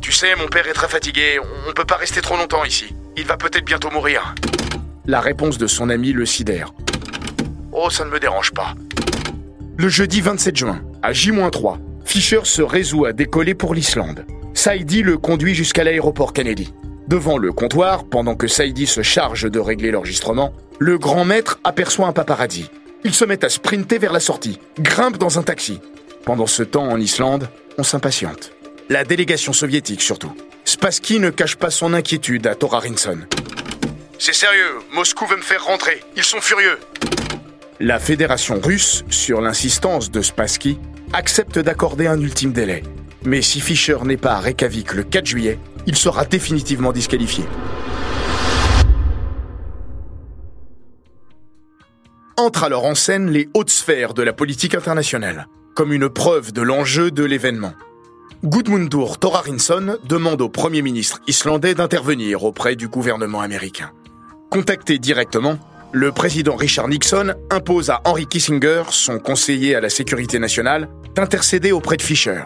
Tu 0.00 0.12
sais, 0.12 0.34
mon 0.36 0.46
père 0.46 0.66
est 0.68 0.72
très 0.72 0.88
fatigué, 0.88 1.40
on 1.68 1.72
peut 1.74 1.84
pas 1.84 1.96
rester 1.96 2.20
trop 2.20 2.36
longtemps 2.36 2.64
ici. 2.64 2.94
Il 3.16 3.24
va 3.24 3.36
peut-être 3.36 3.64
bientôt 3.64 3.90
mourir. 3.90 4.36
La 5.04 5.20
réponse 5.20 5.58
de 5.58 5.66
son 5.66 5.90
ami 5.90 6.12
le 6.12 6.24
sidère. 6.24 6.72
Oh, 7.72 7.90
ça 7.90 8.04
ne 8.04 8.10
me 8.10 8.20
dérange 8.20 8.52
pas. 8.52 8.74
Le 9.76 9.88
jeudi 9.88 10.20
27 10.20 10.56
juin, 10.56 10.80
à 11.02 11.12
J-3, 11.12 11.76
Fischer 12.04 12.40
se 12.44 12.62
résout 12.62 13.04
à 13.04 13.12
décoller 13.12 13.54
pour 13.54 13.74
l'Islande. 13.74 14.24
Saidi 14.54 15.02
le 15.02 15.18
conduit 15.18 15.54
jusqu'à 15.54 15.82
l'aéroport 15.82 16.32
Kennedy. 16.32 16.72
Devant 17.08 17.36
le 17.36 17.52
comptoir, 17.52 18.04
pendant 18.04 18.36
que 18.36 18.46
Saidi 18.46 18.86
se 18.86 19.02
charge 19.02 19.50
de 19.50 19.58
régler 19.58 19.90
l'enregistrement, 19.90 20.52
le 20.78 20.96
grand 20.96 21.24
maître 21.24 21.58
aperçoit 21.64 22.06
un 22.06 22.12
paparazzi. 22.12 22.70
Il 23.04 23.14
se 23.14 23.24
met 23.24 23.44
à 23.44 23.48
sprinter 23.48 23.98
vers 23.98 24.12
la 24.12 24.20
sortie, 24.20 24.58
grimpe 24.78 25.18
dans 25.18 25.38
un 25.38 25.42
taxi. 25.42 25.80
Pendant 26.24 26.46
ce 26.46 26.62
temps, 26.62 26.88
en 26.88 27.00
Islande, 27.00 27.48
on 27.78 27.82
s'impatiente. 27.82 28.52
La 28.88 29.04
délégation 29.04 29.52
soviétique 29.52 30.02
surtout. 30.02 30.32
Spassky 30.64 31.18
ne 31.18 31.30
cache 31.30 31.56
pas 31.56 31.70
son 31.70 31.94
inquiétude 31.94 32.46
à 32.46 32.54
Thorarinsson. 32.54 33.18
C'est 34.18 34.34
sérieux, 34.34 34.78
Moscou 34.92 35.26
veut 35.26 35.36
me 35.36 35.42
faire 35.42 35.64
rentrer, 35.64 36.02
ils 36.16 36.24
sont 36.24 36.40
furieux. 36.40 36.78
La 37.80 38.00
fédération 38.00 38.60
russe, 38.60 39.04
sur 39.08 39.40
l'insistance 39.40 40.10
de 40.10 40.20
Spassky, 40.20 40.78
accepte 41.12 41.58
d'accorder 41.58 42.08
un 42.08 42.20
ultime 42.20 42.52
délai. 42.52 42.82
Mais 43.24 43.42
si 43.42 43.60
Fischer 43.60 43.98
n'est 44.04 44.16
pas 44.16 44.32
à 44.34 44.40
Reykjavik 44.40 44.94
le 44.94 45.04
4 45.04 45.26
juillet, 45.26 45.58
il 45.86 45.96
sera 45.96 46.24
définitivement 46.24 46.92
disqualifié. 46.92 47.44
Entrent 52.38 52.62
alors 52.62 52.84
en 52.84 52.94
scène 52.94 53.30
les 53.30 53.48
hautes 53.52 53.68
sphères 53.68 54.14
de 54.14 54.22
la 54.22 54.32
politique 54.32 54.76
internationale, 54.76 55.48
comme 55.74 55.92
une 55.92 56.08
preuve 56.08 56.52
de 56.52 56.62
l'enjeu 56.62 57.10
de 57.10 57.24
l'événement. 57.24 57.74
Gudmundur 58.44 59.18
Thorarinsson 59.18 59.98
demande 60.04 60.40
au 60.40 60.48
Premier 60.48 60.80
ministre 60.80 61.20
islandais 61.26 61.74
d'intervenir 61.74 62.44
auprès 62.44 62.76
du 62.76 62.86
gouvernement 62.86 63.40
américain. 63.40 63.90
Contacté 64.50 65.00
directement, 65.00 65.58
le 65.90 66.12
président 66.12 66.54
Richard 66.54 66.86
Nixon 66.86 67.34
impose 67.50 67.90
à 67.90 68.02
Henry 68.04 68.26
Kissinger, 68.26 68.84
son 68.90 69.18
conseiller 69.18 69.74
à 69.74 69.80
la 69.80 69.90
sécurité 69.90 70.38
nationale, 70.38 70.88
d'intercéder 71.16 71.72
auprès 71.72 71.96
de 71.96 72.02
Fischer. 72.02 72.44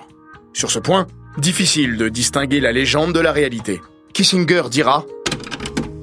Sur 0.55 0.71
ce 0.71 0.79
point, 0.79 1.07
Difficile 1.39 1.97
de 1.97 2.11
distinguer 2.11 2.61
la 2.61 2.73
légende 2.73 3.15
de 3.15 3.21
la 3.21 3.33
réalité. 3.33 3.81
Kissinger 4.13 4.65
dira 4.71 5.07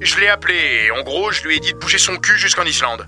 Je 0.00 0.18
l'ai 0.18 0.26
appelé 0.26 0.90
en 0.96 1.02
gros, 1.02 1.30
je 1.30 1.44
lui 1.44 1.56
ai 1.56 1.60
dit 1.60 1.72
de 1.72 1.78
bouger 1.78 1.98
son 1.98 2.16
cul 2.16 2.36
jusqu'en 2.36 2.64
Islande. 2.64 3.06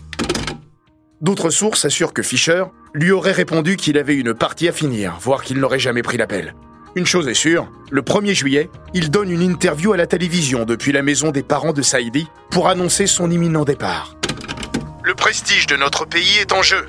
D'autres 1.22 1.50
sources 1.50 1.84
assurent 1.84 2.12
que 2.12 2.22
Fischer 2.22 2.64
lui 2.94 3.12
aurait 3.12 3.30
répondu 3.30 3.76
qu'il 3.76 3.96
avait 3.96 4.16
une 4.16 4.34
partie 4.34 4.66
à 4.66 4.72
finir, 4.72 5.18
voire 5.20 5.44
qu'il 5.44 5.60
n'aurait 5.60 5.78
jamais 5.78 6.02
pris 6.02 6.16
l'appel. 6.16 6.56
Une 6.96 7.06
chose 7.06 7.28
est 7.28 7.34
sûre, 7.34 7.70
le 7.92 8.02
1er 8.02 8.34
juillet, 8.34 8.68
il 8.92 9.08
donne 9.08 9.30
une 9.30 9.40
interview 9.40 9.92
à 9.92 9.96
la 9.96 10.08
télévision 10.08 10.64
depuis 10.64 10.90
la 10.90 11.02
maison 11.02 11.30
des 11.30 11.44
parents 11.44 11.72
de 11.72 11.80
Saïdi 11.80 12.26
pour 12.50 12.68
annoncer 12.68 13.06
son 13.06 13.30
imminent 13.30 13.64
départ. 13.64 14.16
Le 15.04 15.14
prestige 15.14 15.68
de 15.68 15.76
notre 15.76 16.06
pays 16.06 16.38
est 16.40 16.50
en 16.50 16.62
jeu. 16.62 16.88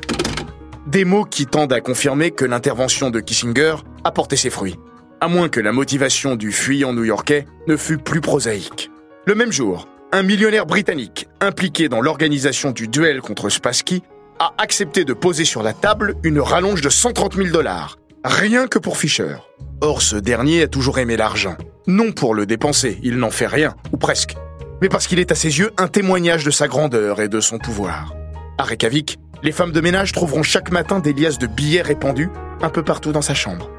Des 0.88 1.06
mots 1.06 1.26
qui 1.26 1.46
tendent 1.46 1.72
à 1.72 1.80
confirmer 1.80 2.32
que 2.32 2.44
l'intervention 2.44 3.12
de 3.12 3.20
Kissinger 3.20 3.76
a 4.04 4.10
porté 4.10 4.36
ses 4.36 4.50
fruits, 4.50 4.80
à 5.22 5.28
moins 5.28 5.48
que 5.48 5.60
la 5.60 5.72
motivation 5.72 6.36
du 6.36 6.52
fuyant 6.52 6.92
new-yorkais 6.92 7.46
ne 7.68 7.78
fût 7.78 8.00
plus 8.00 8.20
prosaïque. 8.20 8.90
Le 9.28 9.36
même 9.36 9.52
jour, 9.52 9.88
un 10.12 10.24
millionnaire 10.24 10.66
britannique 10.66 11.28
impliqué 11.40 11.88
dans 11.88 12.02
l'organisation 12.02 12.72
du 12.72 12.88
duel 12.88 13.22
contre 13.22 13.50
Spassky 13.50 14.02
a 14.44 14.54
accepté 14.58 15.06
de 15.06 15.14
poser 15.14 15.46
sur 15.46 15.64
la 15.64 15.72
table 15.72 16.16
une 16.22 16.42
rallonge 16.42 16.82
de 16.82 16.90
130 16.90 17.36
000 17.36 17.48
dollars, 17.48 17.98
rien 18.26 18.68
que 18.68 18.78
pour 18.78 18.98
Fischer. 18.98 19.38
Or, 19.80 20.02
ce 20.02 20.18
dernier 20.18 20.64
a 20.64 20.68
toujours 20.68 21.00
aimé 21.00 21.16
l'argent. 21.16 21.56
Non 21.88 22.12
pour 22.12 22.36
le 22.36 22.46
dépenser, 22.46 23.00
il 23.04 23.20
n'en 23.20 23.30
fait 23.30 23.48
rien, 23.48 23.74
ou 23.94 23.98
presque, 23.98 24.36
mais 24.82 24.90
parce 24.90 25.08
qu'il 25.08 25.20
est 25.20 25.32
à 25.32 25.36
ses 25.36 25.60
yeux 25.60 25.72
un 25.78 25.88
témoignage 25.88 26.44
de 26.44 26.52
sa 26.52 26.68
grandeur 26.68 27.22
et 27.22 27.30
de 27.30 27.40
son 27.40 27.58
pouvoir. 27.58 28.16
À 28.58 28.64
Reykjavik, 28.64 29.18
les 29.44 29.54
femmes 29.54 29.72
de 29.72 29.80
ménage 29.80 30.12
trouveront 30.12 30.44
chaque 30.44 30.72
matin 30.72 31.00
des 31.00 31.14
liasses 31.14 31.40
de 31.40 31.48
billets 31.48 31.82
répandus 31.82 32.30
un 32.62 32.70
peu 32.70 32.84
partout 32.84 33.14
dans 33.14 33.22
sa 33.22 33.34
chambre. 33.34 33.70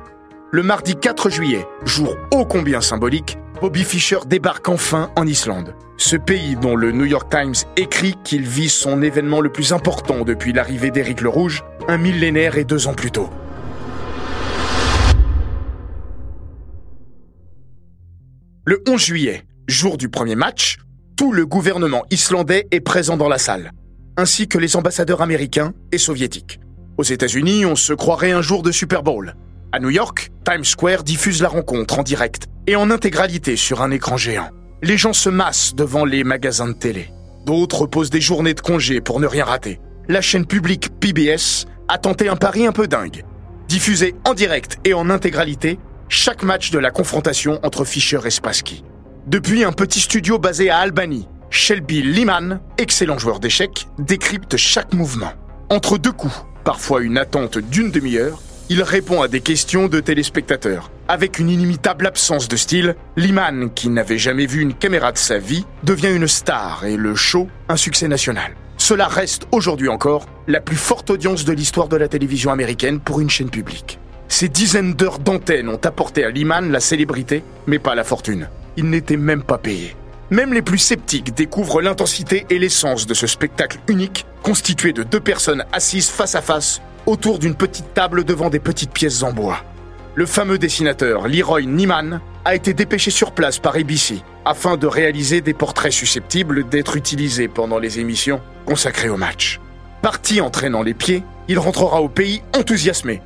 Le 0.54 0.62
mardi 0.62 0.94
4 0.94 1.30
juillet, 1.30 1.66
jour 1.84 2.16
ô 2.30 2.44
combien 2.44 2.80
symbolique, 2.80 3.38
Bobby 3.60 3.82
Fischer 3.82 4.18
débarque 4.24 4.68
enfin 4.68 5.10
en 5.16 5.26
Islande. 5.26 5.74
Ce 5.96 6.14
pays 6.14 6.54
dont 6.54 6.76
le 6.76 6.92
New 6.92 7.06
York 7.06 7.28
Times 7.28 7.56
écrit 7.76 8.14
qu'il 8.22 8.42
vit 8.42 8.68
son 8.68 9.02
événement 9.02 9.40
le 9.40 9.50
plus 9.50 9.72
important 9.72 10.22
depuis 10.22 10.52
l'arrivée 10.52 10.92
d'Éric 10.92 11.22
le 11.22 11.28
Rouge, 11.28 11.64
un 11.88 11.98
millénaire 11.98 12.56
et 12.56 12.62
deux 12.62 12.86
ans 12.86 12.94
plus 12.94 13.10
tôt. 13.10 13.30
Le 18.64 18.80
11 18.88 19.00
juillet, 19.02 19.42
jour 19.66 19.96
du 19.96 20.08
premier 20.08 20.36
match, 20.36 20.78
tout 21.16 21.32
le 21.32 21.46
gouvernement 21.46 22.04
islandais 22.12 22.68
est 22.70 22.78
présent 22.78 23.16
dans 23.16 23.28
la 23.28 23.38
salle 23.38 23.72
ainsi 24.16 24.46
que 24.46 24.58
les 24.58 24.76
ambassadeurs 24.76 25.20
américains 25.20 25.72
et 25.90 25.98
soviétiques. 25.98 26.60
Aux 26.96 27.02
États-Unis, 27.02 27.66
on 27.66 27.74
se 27.74 27.92
croirait 27.92 28.30
un 28.30 28.40
jour 28.40 28.62
de 28.62 28.70
Super 28.70 29.02
Bowl. 29.02 29.34
À 29.74 29.80
New 29.80 29.90
York, 29.90 30.30
Times 30.44 30.64
Square 30.64 31.02
diffuse 31.02 31.42
la 31.42 31.48
rencontre 31.48 31.98
en 31.98 32.04
direct 32.04 32.46
et 32.68 32.76
en 32.76 32.92
intégralité 32.92 33.56
sur 33.56 33.82
un 33.82 33.90
écran 33.90 34.16
géant. 34.16 34.50
Les 34.82 34.96
gens 34.96 35.12
se 35.12 35.28
massent 35.28 35.74
devant 35.74 36.04
les 36.04 36.22
magasins 36.22 36.68
de 36.68 36.74
télé. 36.74 37.10
D'autres 37.44 37.86
posent 37.86 38.08
des 38.08 38.20
journées 38.20 38.54
de 38.54 38.60
congé 38.60 39.00
pour 39.00 39.18
ne 39.18 39.26
rien 39.26 39.44
rater. 39.44 39.80
La 40.06 40.20
chaîne 40.20 40.46
publique 40.46 40.90
PBS 41.00 41.66
a 41.88 41.98
tenté 41.98 42.28
un 42.28 42.36
pari 42.36 42.64
un 42.68 42.70
peu 42.70 42.86
dingue. 42.86 43.24
Diffuser 43.66 44.14
en 44.24 44.34
direct 44.34 44.78
et 44.84 44.94
en 44.94 45.10
intégralité 45.10 45.80
chaque 46.08 46.44
match 46.44 46.70
de 46.70 46.78
la 46.78 46.92
confrontation 46.92 47.58
entre 47.64 47.84
Fischer 47.84 48.20
et 48.24 48.30
Spassky. 48.30 48.84
Depuis 49.26 49.64
un 49.64 49.72
petit 49.72 49.98
studio 49.98 50.38
basé 50.38 50.70
à 50.70 50.78
Albany, 50.78 51.26
Shelby 51.50 52.00
Liman, 52.00 52.60
excellent 52.78 53.18
joueur 53.18 53.40
d'échecs, 53.40 53.88
décrypte 53.98 54.56
chaque 54.56 54.94
mouvement. 54.94 55.32
Entre 55.68 55.98
deux 55.98 56.12
coups, 56.12 56.44
parfois 56.62 57.02
une 57.02 57.18
attente 57.18 57.58
d'une 57.58 57.90
demi-heure, 57.90 58.38
il 58.70 58.82
répond 58.82 59.22
à 59.22 59.28
des 59.28 59.40
questions 59.40 59.88
de 59.88 60.00
téléspectateurs. 60.00 60.90
Avec 61.08 61.38
une 61.38 61.50
inimitable 61.50 62.06
absence 62.06 62.48
de 62.48 62.56
style, 62.56 62.96
Liman, 63.16 63.70
qui 63.74 63.88
n'avait 63.88 64.18
jamais 64.18 64.46
vu 64.46 64.62
une 64.62 64.74
caméra 64.74 65.12
de 65.12 65.18
sa 65.18 65.38
vie, 65.38 65.66
devient 65.82 66.14
une 66.14 66.26
star 66.26 66.84
et 66.84 66.96
le 66.96 67.14
show 67.14 67.48
un 67.68 67.76
succès 67.76 68.08
national. 68.08 68.54
Cela 68.78 69.06
reste 69.06 69.46
aujourd'hui 69.52 69.88
encore 69.88 70.26
la 70.48 70.60
plus 70.60 70.76
forte 70.76 71.10
audience 71.10 71.44
de 71.44 71.52
l'histoire 71.52 71.88
de 71.88 71.96
la 71.96 72.08
télévision 72.08 72.50
américaine 72.50 73.00
pour 73.00 73.20
une 73.20 73.30
chaîne 73.30 73.50
publique. 73.50 73.98
Ces 74.28 74.48
dizaines 74.48 74.94
d'heures 74.94 75.18
d'antenne 75.18 75.68
ont 75.68 75.80
apporté 75.84 76.24
à 76.24 76.30
Liman 76.30 76.70
la 76.70 76.80
célébrité, 76.80 77.44
mais 77.66 77.78
pas 77.78 77.94
la 77.94 78.04
fortune. 78.04 78.48
Il 78.76 78.90
n'était 78.90 79.16
même 79.16 79.42
pas 79.42 79.58
payé. 79.58 79.94
Même 80.30 80.54
les 80.54 80.62
plus 80.62 80.78
sceptiques 80.78 81.34
découvrent 81.34 81.82
l'intensité 81.82 82.46
et 82.50 82.58
l'essence 82.58 83.06
de 83.06 83.14
ce 83.14 83.26
spectacle 83.26 83.78
unique, 83.88 84.26
constitué 84.42 84.92
de 84.92 85.02
deux 85.02 85.20
personnes 85.20 85.64
assises 85.72 86.08
face 86.10 86.34
à 86.34 86.40
face 86.40 86.80
autour 87.06 87.38
d'une 87.38 87.54
petite 87.54 87.92
table 87.92 88.24
devant 88.24 88.50
des 88.50 88.60
petites 88.60 88.92
pièces 88.92 89.22
en 89.22 89.32
bois. 89.32 89.62
Le 90.14 90.26
fameux 90.26 90.58
dessinateur 90.58 91.28
Leroy 91.28 91.62
Neiman 91.62 92.20
a 92.44 92.54
été 92.54 92.72
dépêché 92.72 93.10
sur 93.10 93.32
place 93.32 93.58
par 93.58 93.76
ABC 93.76 94.22
afin 94.44 94.76
de 94.76 94.86
réaliser 94.86 95.40
des 95.40 95.54
portraits 95.54 95.92
susceptibles 95.92 96.68
d'être 96.68 96.96
utilisés 96.96 97.48
pendant 97.48 97.78
les 97.78 97.98
émissions 97.98 98.40
consacrées 98.64 99.08
au 99.08 99.16
match. 99.16 99.60
Parti 100.02 100.40
entraînant 100.40 100.82
les 100.82 100.94
pieds, 100.94 101.22
il 101.48 101.58
rentrera 101.58 102.00
au 102.00 102.08
pays 102.08 102.42
enthousiasmé. 102.56 103.22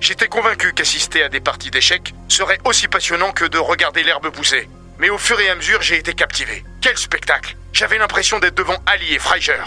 J'étais 0.00 0.28
convaincu 0.28 0.72
qu'assister 0.74 1.22
à 1.22 1.28
des 1.28 1.40
parties 1.40 1.70
d'échecs 1.70 2.14
serait 2.28 2.58
aussi 2.64 2.88
passionnant 2.88 3.32
que 3.32 3.46
de 3.46 3.58
regarder 3.58 4.02
l'herbe 4.02 4.30
pousser. 4.30 4.68
Mais 4.98 5.10
au 5.10 5.18
fur 5.18 5.38
et 5.40 5.48
à 5.48 5.56
mesure, 5.56 5.82
j'ai 5.82 5.98
été 5.98 6.14
captivé. 6.14 6.64
Quel 6.80 6.96
spectacle 6.96 7.56
J'avais 7.72 7.98
l'impression 7.98 8.38
d'être 8.38 8.56
devant 8.56 8.76
Ali 8.86 9.14
et 9.14 9.18
Freiger. 9.18 9.62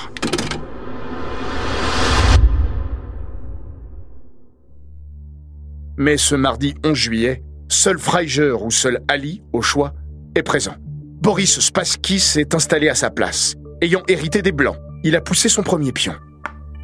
Mais 5.98 6.18
ce 6.18 6.36
mardi 6.36 6.76
11 6.86 6.94
juillet, 6.94 7.44
seul 7.70 7.98
Freiger 7.98 8.56
ou 8.62 8.72
seul 8.72 9.02
Ali, 9.08 9.42
au 9.52 9.62
choix, 9.62 9.94
est 10.36 10.44
présent. 10.44 10.76
Boris 10.80 11.60
Spassky 11.60 12.20
s'est 12.20 12.56
installé 12.56 12.88
à 12.88 12.96
sa 12.96 13.10
place. 13.10 13.56
Ayant 13.82 14.04
hérité 14.08 14.42
des 14.42 14.52
Blancs, 14.52 14.78
il 15.04 15.16
a 15.16 15.22
poussé 15.22 15.50
son 15.50 15.64
premier 15.64 15.92
pion. 15.92 16.16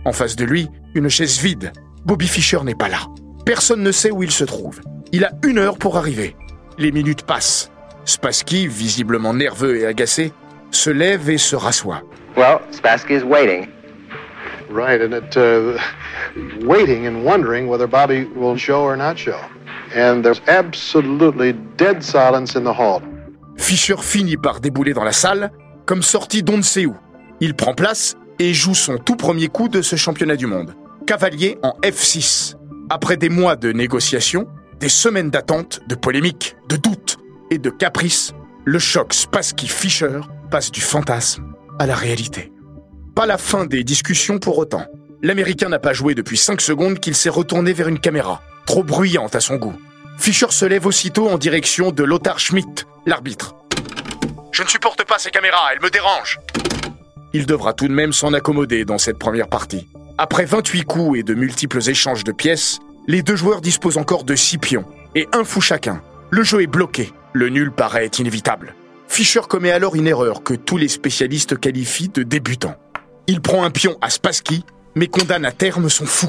En 0.05 0.11
face 0.11 0.35
de 0.35 0.43
lui, 0.43 0.67
une 0.95 1.09
chaise 1.09 1.39
vide. 1.39 1.71
Bobby 2.05 2.27
Fischer 2.27 2.59
n'est 2.63 2.75
pas 2.75 2.89
là. 2.89 3.07
Personne 3.45 3.83
ne 3.83 3.91
sait 3.91 4.11
où 4.11 4.23
il 4.23 4.31
se 4.31 4.43
trouve. 4.43 4.81
Il 5.11 5.23
a 5.23 5.31
une 5.45 5.59
heure 5.59 5.77
pour 5.77 5.97
arriver. 5.97 6.35
Les 6.77 6.91
minutes 6.91 7.23
passent. 7.23 7.72
Spassky, 8.05 8.67
visiblement 8.67 9.33
nerveux 9.33 9.77
et 9.77 9.85
agacé, 9.85 10.33
se 10.71 10.89
lève 10.89 11.29
et 11.29 11.37
se 11.37 11.55
rassoit. 11.55 12.01
Well, 12.35 12.59
Spassky 12.71 13.13
is 13.13 13.23
waiting. 13.23 13.69
Right, 14.69 15.01
and 15.01 15.13
it 15.13 15.37
uh, 15.37 15.77
waiting 16.65 17.05
and 17.05 17.23
wondering 17.23 17.67
whether 17.67 17.87
Bobby 17.87 18.27
will 18.35 18.57
show 18.57 18.81
or 18.81 18.97
not 18.97 19.17
show. 19.17 19.37
And 19.95 20.23
there's 20.23 20.41
absolutely 20.47 21.53
dead 21.77 22.01
silence 22.01 22.55
in 22.55 22.63
the 22.63 22.73
hall. 22.73 23.01
Fischer 23.57 23.97
finit 24.01 24.37
par 24.37 24.59
débouler 24.59 24.93
dans 24.93 25.03
la 25.03 25.11
salle, 25.11 25.51
comme 25.85 26.01
sorti 26.01 26.41
d'on 26.41 26.57
ne 26.57 26.63
sait 26.63 26.85
où. 26.87 26.95
Il 27.39 27.53
prend 27.53 27.75
place 27.75 28.15
et 28.39 28.53
joue 28.53 28.73
son 28.73 28.97
tout 28.97 29.15
premier 29.15 29.47
coup 29.47 29.67
de 29.67 29.81
ce 29.81 29.95
championnat 29.95 30.35
du 30.35 30.47
monde. 30.47 30.73
Cavalier 31.05 31.59
en 31.61 31.73
F6. 31.83 32.55
Après 32.89 33.17
des 33.17 33.29
mois 33.29 33.55
de 33.55 33.71
négociations, 33.71 34.47
des 34.79 34.89
semaines 34.89 35.29
d'attente, 35.29 35.81
de 35.87 35.95
polémiques, 35.95 36.55
de 36.69 36.77
doutes, 36.77 37.17
et 37.49 37.57
de 37.57 37.69
caprice, 37.69 38.33
le 38.65 38.79
choc 38.79 39.13
Spassky-Fischer 39.13 40.19
passe 40.49 40.71
du 40.71 40.81
fantasme 40.81 41.53
à 41.79 41.85
la 41.85 41.95
réalité. 41.95 42.51
Pas 43.15 43.25
la 43.25 43.37
fin 43.37 43.65
des 43.65 43.83
discussions 43.83 44.39
pour 44.39 44.57
autant. 44.57 44.85
L'Américain 45.21 45.69
n'a 45.69 45.79
pas 45.79 45.93
joué 45.93 46.15
depuis 46.15 46.37
5 46.37 46.61
secondes 46.61 46.99
qu'il 46.99 47.15
s'est 47.15 47.29
retourné 47.29 47.73
vers 47.73 47.87
une 47.87 47.99
caméra, 47.99 48.41
trop 48.65 48.83
bruyante 48.83 49.35
à 49.35 49.39
son 49.39 49.55
goût. 49.57 49.75
Fischer 50.17 50.51
se 50.51 50.65
lève 50.65 50.85
aussitôt 50.85 51.29
en 51.29 51.37
direction 51.37 51.91
de 51.91 52.03
Lothar 52.03 52.39
Schmidt, 52.39 52.85
l'arbitre. 53.05 53.55
Je 54.51 54.63
ne 54.63 54.67
supporte 54.67 55.03
pas 55.05 55.19
ces 55.19 55.31
caméras, 55.31 55.73
elles 55.73 55.81
me 55.81 55.89
dérangent. 55.89 56.39
Il 57.33 57.45
devra 57.45 57.73
tout 57.73 57.87
de 57.87 57.93
même 57.93 58.13
s'en 58.13 58.33
accommoder 58.33 58.85
dans 58.85 58.97
cette 58.97 59.17
première 59.17 59.47
partie. 59.47 59.87
Après 60.17 60.45
28 60.45 60.83
coups 60.83 61.19
et 61.19 61.23
de 61.23 61.33
multiples 61.33 61.89
échanges 61.89 62.23
de 62.23 62.31
pièces, 62.31 62.79
les 63.07 63.23
deux 63.23 63.35
joueurs 63.35 63.61
disposent 63.61 63.97
encore 63.97 64.23
de 64.23 64.35
6 64.35 64.59
pions 64.59 64.85
et 65.15 65.27
un 65.33 65.43
fou 65.43 65.61
chacun. 65.61 66.01
Le 66.29 66.43
jeu 66.43 66.61
est 66.61 66.67
bloqué 66.67 67.11
le 67.33 67.49
nul 67.49 67.71
paraît 67.71 68.07
inévitable. 68.19 68.75
Fischer 69.07 69.41
commet 69.47 69.71
alors 69.71 69.95
une 69.95 70.07
erreur 70.07 70.43
que 70.43 70.53
tous 70.53 70.77
les 70.77 70.87
spécialistes 70.87 71.59
qualifient 71.59 72.09
de 72.09 72.23
débutant. 72.23 72.75
Il 73.27 73.41
prend 73.41 73.63
un 73.63 73.69
pion 73.69 73.97
à 74.01 74.09
Spassky, 74.09 74.63
mais 74.95 75.07
condamne 75.07 75.45
à 75.45 75.51
terme 75.51 75.89
son 75.89 76.05
fou. 76.05 76.27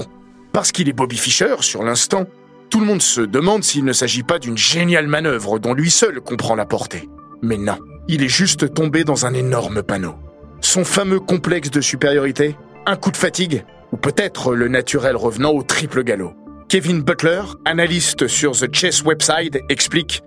Parce 0.52 0.72
qu'il 0.72 0.88
est 0.88 0.92
Bobby 0.92 1.16
Fischer, 1.16 1.56
sur 1.60 1.82
l'instant, 1.82 2.26
tout 2.70 2.80
le 2.80 2.86
monde 2.86 3.02
se 3.02 3.20
demande 3.20 3.64
s'il 3.64 3.84
ne 3.84 3.92
s'agit 3.92 4.22
pas 4.22 4.38
d'une 4.38 4.58
géniale 4.58 5.06
manœuvre 5.06 5.58
dont 5.58 5.74
lui 5.74 5.90
seul 5.90 6.20
comprend 6.20 6.54
la 6.54 6.66
portée. 6.66 7.08
Mais 7.42 7.56
non, 7.56 7.78
il 8.08 8.22
est 8.22 8.28
juste 8.28 8.74
tombé 8.74 9.04
dans 9.04 9.26
un 9.26 9.34
énorme 9.34 9.82
panneau. 9.82 10.14
Son 10.60 10.84
fameux 10.84 11.20
complexe 11.20 11.70
de 11.70 11.80
supériorité, 11.80 12.56
un 12.86 12.96
coup 12.96 13.10
de 13.10 13.16
fatigue, 13.16 13.64
ou 13.92 13.96
peut-être 13.96 14.54
le 14.54 14.68
naturel 14.68 15.16
revenant 15.16 15.52
au 15.52 15.62
triple 15.62 16.02
galop. 16.04 16.34
Kevin 16.68 17.02
Butler, 17.02 17.42
analyste 17.64 18.26
sur 18.26 18.52
The 18.52 18.74
Chess 18.74 19.04
Website, 19.04 19.58
explique 19.68 20.22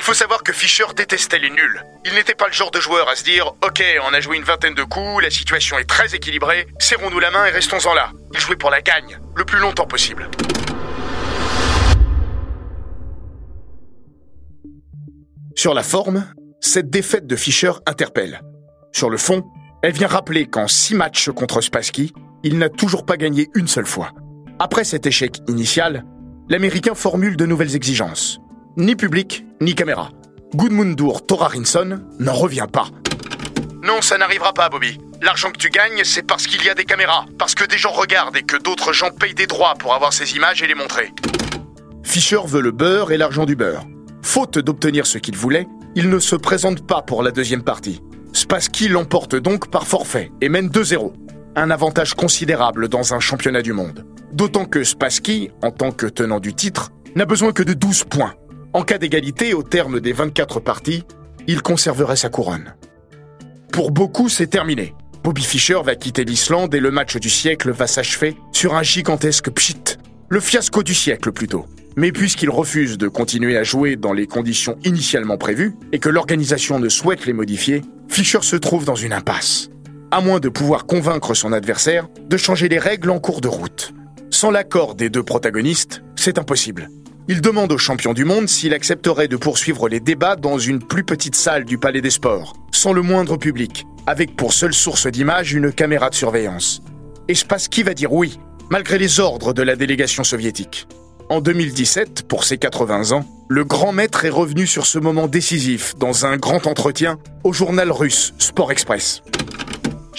faut 0.00 0.14
savoir 0.14 0.42
que 0.42 0.52
Fischer 0.52 0.84
détestait 0.94 1.38
les 1.38 1.50
nuls. 1.50 1.82
Il 2.04 2.14
n'était 2.14 2.34
pas 2.34 2.46
le 2.46 2.52
genre 2.52 2.70
de 2.70 2.80
joueur 2.80 3.08
à 3.08 3.16
se 3.16 3.24
dire 3.24 3.52
Ok, 3.62 3.82
on 4.08 4.14
a 4.14 4.20
joué 4.20 4.36
une 4.36 4.44
vingtaine 4.44 4.74
de 4.74 4.82
coups, 4.82 5.22
la 5.22 5.30
situation 5.30 5.78
est 5.78 5.84
très 5.84 6.14
équilibrée, 6.14 6.66
serrons-nous 6.78 7.20
la 7.20 7.30
main 7.30 7.46
et 7.46 7.50
restons-en 7.50 7.94
là. 7.94 8.12
Il 8.32 8.40
jouait 8.40 8.56
pour 8.56 8.70
la 8.70 8.80
gagne, 8.80 9.18
le 9.34 9.44
plus 9.44 9.58
longtemps 9.58 9.86
possible. 9.86 10.28
Sur 15.56 15.74
la 15.74 15.82
forme, 15.82 16.24
cette 16.60 16.90
défaite 16.90 17.26
de 17.26 17.34
Fischer 17.34 17.72
interpelle. 17.86 18.42
Sur 18.92 19.10
le 19.10 19.16
fond, 19.16 19.44
elle 19.82 19.92
vient 19.92 20.06
rappeler 20.06 20.46
qu'en 20.46 20.68
six 20.68 20.94
matchs 20.94 21.30
contre 21.30 21.60
Spassky, 21.60 22.12
il 22.44 22.58
n'a 22.58 22.68
toujours 22.68 23.04
pas 23.04 23.16
gagné 23.16 23.48
une 23.54 23.68
seule 23.68 23.86
fois. 23.86 24.12
Après 24.58 24.84
cet 24.84 25.06
échec 25.06 25.38
initial, 25.48 26.04
l'Américain 26.48 26.94
formule 26.94 27.36
de 27.36 27.46
nouvelles 27.46 27.74
exigences. 27.74 28.38
Ni 28.78 28.94
public, 28.94 29.44
ni 29.60 29.74
caméra. 29.74 30.10
Gudmundur 30.54 31.26
Thorarinsson 31.26 31.98
n'en 32.20 32.32
revient 32.32 32.68
pas. 32.72 32.86
Non, 33.82 34.00
ça 34.02 34.18
n'arrivera 34.18 34.52
pas, 34.52 34.68
Bobby. 34.68 35.00
L'argent 35.20 35.50
que 35.50 35.58
tu 35.58 35.68
gagnes, 35.68 36.04
c'est 36.04 36.22
parce 36.22 36.46
qu'il 36.46 36.64
y 36.64 36.68
a 36.68 36.74
des 36.74 36.84
caméras, 36.84 37.24
parce 37.40 37.56
que 37.56 37.64
des 37.64 37.76
gens 37.76 37.90
regardent 37.90 38.36
et 38.36 38.44
que 38.44 38.56
d'autres 38.56 38.92
gens 38.92 39.10
payent 39.10 39.34
des 39.34 39.48
droits 39.48 39.74
pour 39.80 39.94
avoir 39.94 40.12
ces 40.12 40.36
images 40.36 40.62
et 40.62 40.68
les 40.68 40.76
montrer. 40.76 41.12
Fischer 42.04 42.38
veut 42.46 42.60
le 42.60 42.70
beurre 42.70 43.10
et 43.10 43.16
l'argent 43.16 43.46
du 43.46 43.56
beurre. 43.56 43.84
Faute 44.22 44.60
d'obtenir 44.60 45.08
ce 45.08 45.18
qu'il 45.18 45.36
voulait, 45.36 45.66
il 45.96 46.08
ne 46.08 46.20
se 46.20 46.36
présente 46.36 46.86
pas 46.86 47.02
pour 47.02 47.24
la 47.24 47.32
deuxième 47.32 47.64
partie. 47.64 48.00
Spassky 48.32 48.86
l'emporte 48.86 49.34
donc 49.34 49.72
par 49.72 49.88
forfait 49.88 50.30
et 50.40 50.48
mène 50.48 50.68
2-0. 50.68 51.12
Un 51.56 51.72
avantage 51.72 52.14
considérable 52.14 52.86
dans 52.86 53.12
un 53.12 53.18
championnat 53.18 53.62
du 53.62 53.72
monde. 53.72 54.06
D'autant 54.32 54.66
que 54.66 54.84
Spassky, 54.84 55.50
en 55.62 55.72
tant 55.72 55.90
que 55.90 56.06
tenant 56.06 56.38
du 56.38 56.54
titre, 56.54 56.92
n'a 57.16 57.24
besoin 57.24 57.50
que 57.50 57.64
de 57.64 57.72
12 57.72 58.04
points. 58.04 58.34
En 58.74 58.82
cas 58.82 58.98
d'égalité, 58.98 59.54
au 59.54 59.62
terme 59.62 60.00
des 60.00 60.12
24 60.12 60.60
parties, 60.60 61.04
il 61.46 61.62
conserverait 61.62 62.16
sa 62.16 62.28
couronne. 62.28 62.74
Pour 63.72 63.90
beaucoup, 63.90 64.28
c'est 64.28 64.46
terminé. 64.46 64.94
Bobby 65.24 65.42
Fischer 65.42 65.80
va 65.82 65.94
quitter 65.94 66.24
l'Islande 66.24 66.74
et 66.74 66.80
le 66.80 66.90
match 66.90 67.16
du 67.16 67.30
siècle 67.30 67.70
va 67.70 67.86
s'achever 67.86 68.36
sur 68.52 68.74
un 68.74 68.82
gigantesque 68.82 69.50
pchit. 69.50 69.96
Le 70.28 70.40
fiasco 70.40 70.82
du 70.82 70.94
siècle 70.94 71.32
plutôt. 71.32 71.64
Mais 71.96 72.12
puisqu'il 72.12 72.50
refuse 72.50 72.98
de 72.98 73.08
continuer 73.08 73.56
à 73.56 73.64
jouer 73.64 73.96
dans 73.96 74.12
les 74.12 74.26
conditions 74.26 74.76
initialement 74.84 75.38
prévues 75.38 75.74
et 75.92 75.98
que 75.98 76.10
l'organisation 76.10 76.78
ne 76.78 76.88
souhaite 76.88 77.24
les 77.24 77.32
modifier, 77.32 77.82
Fischer 78.08 78.42
se 78.42 78.56
trouve 78.56 78.84
dans 78.84 78.94
une 78.94 79.14
impasse. 79.14 79.70
À 80.10 80.20
moins 80.20 80.40
de 80.40 80.48
pouvoir 80.48 80.86
convaincre 80.86 81.34
son 81.34 81.52
adversaire 81.52 82.06
de 82.28 82.36
changer 82.36 82.68
les 82.68 82.78
règles 82.78 83.10
en 83.10 83.18
cours 83.18 83.40
de 83.40 83.48
route. 83.48 83.92
Sans 84.30 84.50
l'accord 84.50 84.94
des 84.94 85.08
deux 85.08 85.22
protagonistes, 85.22 86.02
c'est 86.16 86.38
impossible. 86.38 86.90
Il 87.30 87.42
demande 87.42 87.72
au 87.72 87.76
champion 87.76 88.14
du 88.14 88.24
monde 88.24 88.48
s'il 88.48 88.72
accepterait 88.72 89.28
de 89.28 89.36
poursuivre 89.36 89.86
les 89.90 90.00
débats 90.00 90.34
dans 90.34 90.58
une 90.58 90.78
plus 90.78 91.04
petite 91.04 91.34
salle 91.34 91.66
du 91.66 91.76
Palais 91.76 92.00
des 92.00 92.08
Sports, 92.08 92.54
sans 92.72 92.94
le 92.94 93.02
moindre 93.02 93.36
public, 93.36 93.86
avec 94.06 94.34
pour 94.34 94.54
seule 94.54 94.72
source 94.72 95.06
d'image 95.06 95.52
une 95.52 95.70
caméra 95.70 96.08
de 96.08 96.14
surveillance. 96.14 96.80
Et 97.28 97.34
Spassky 97.34 97.82
va 97.82 97.92
dire 97.92 98.14
oui, 98.14 98.40
malgré 98.70 98.96
les 98.96 99.20
ordres 99.20 99.52
de 99.52 99.60
la 99.60 99.76
délégation 99.76 100.24
soviétique. 100.24 100.88
En 101.28 101.42
2017, 101.42 102.22
pour 102.26 102.44
ses 102.44 102.56
80 102.56 103.12
ans, 103.12 103.26
le 103.48 103.62
grand 103.62 103.92
maître 103.92 104.24
est 104.24 104.30
revenu 104.30 104.66
sur 104.66 104.86
ce 104.86 104.98
moment 104.98 105.26
décisif 105.26 105.96
dans 105.98 106.24
un 106.24 106.38
grand 106.38 106.66
entretien 106.66 107.18
au 107.44 107.52
journal 107.52 107.92
russe 107.92 108.32
Sport 108.38 108.72
Express. 108.72 109.22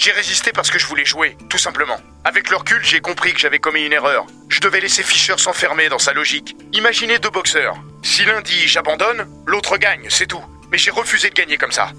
J'ai 0.02 0.12
résisté 0.12 0.50
parce 0.54 0.70
que 0.70 0.78
je 0.78 0.86
voulais 0.86 1.04
jouer, 1.04 1.36
tout 1.50 1.58
simplement. 1.58 1.98
Avec 2.24 2.48
le 2.48 2.56
recul, 2.56 2.80
j'ai 2.82 3.00
compris 3.00 3.34
que 3.34 3.38
j'avais 3.38 3.58
commis 3.58 3.84
une 3.84 3.92
erreur. 3.92 4.24
Je 4.48 4.58
devais 4.58 4.80
laisser 4.80 5.02
Fischer 5.02 5.34
s'enfermer 5.36 5.90
dans 5.90 5.98
sa 5.98 6.14
logique. 6.14 6.56
Imaginez 6.72 7.18
deux 7.18 7.28
boxeurs. 7.28 7.76
Si 8.02 8.24
l'un 8.24 8.40
dit 8.40 8.66
j'abandonne, 8.66 9.26
l'autre 9.44 9.76
gagne, 9.76 10.06
c'est 10.08 10.26
tout. 10.26 10.42
Mais 10.72 10.78
j'ai 10.78 10.90
refusé 10.90 11.28
de 11.28 11.34
gagner 11.34 11.58
comme 11.58 11.70
ça. 11.70 11.92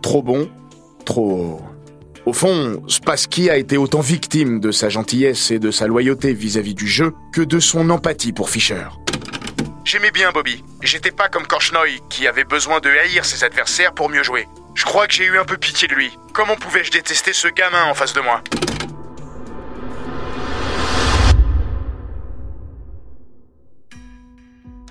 Trop 0.00 0.22
bon, 0.22 0.50
trop... 1.04 1.60
Au 2.24 2.32
fond, 2.32 2.82
Spassky 2.88 3.50
a 3.50 3.58
été 3.58 3.76
autant 3.76 4.00
victime 4.00 4.58
de 4.58 4.72
sa 4.72 4.88
gentillesse 4.88 5.50
et 5.50 5.58
de 5.58 5.70
sa 5.70 5.86
loyauté 5.86 6.32
vis-à-vis 6.32 6.74
du 6.74 6.88
jeu 6.88 7.12
que 7.34 7.42
de 7.42 7.60
son 7.60 7.90
empathie 7.90 8.32
pour 8.32 8.48
Fischer. 8.48 8.86
J'aimais 9.84 10.10
bien 10.10 10.32
Bobby. 10.32 10.64
J'étais 10.82 11.10
pas 11.10 11.28
comme 11.28 11.46
Korchnoi, 11.46 11.98
qui 12.08 12.26
avait 12.26 12.44
besoin 12.44 12.80
de 12.80 12.88
haïr 12.88 13.26
ses 13.26 13.44
adversaires 13.44 13.92
pour 13.92 14.08
mieux 14.08 14.22
jouer. 14.22 14.46
Je 14.74 14.84
crois 14.84 15.06
que 15.06 15.14
j'ai 15.14 15.24
eu 15.24 15.38
un 15.38 15.44
peu 15.44 15.56
pitié 15.56 15.88
de 15.88 15.94
lui. 15.94 16.10
Comment 16.32 16.56
pouvais-je 16.56 16.90
détester 16.90 17.32
ce 17.32 17.48
gamin 17.48 17.84
en 17.84 17.94
face 17.94 18.12
de 18.12 18.20
moi? 18.20 18.42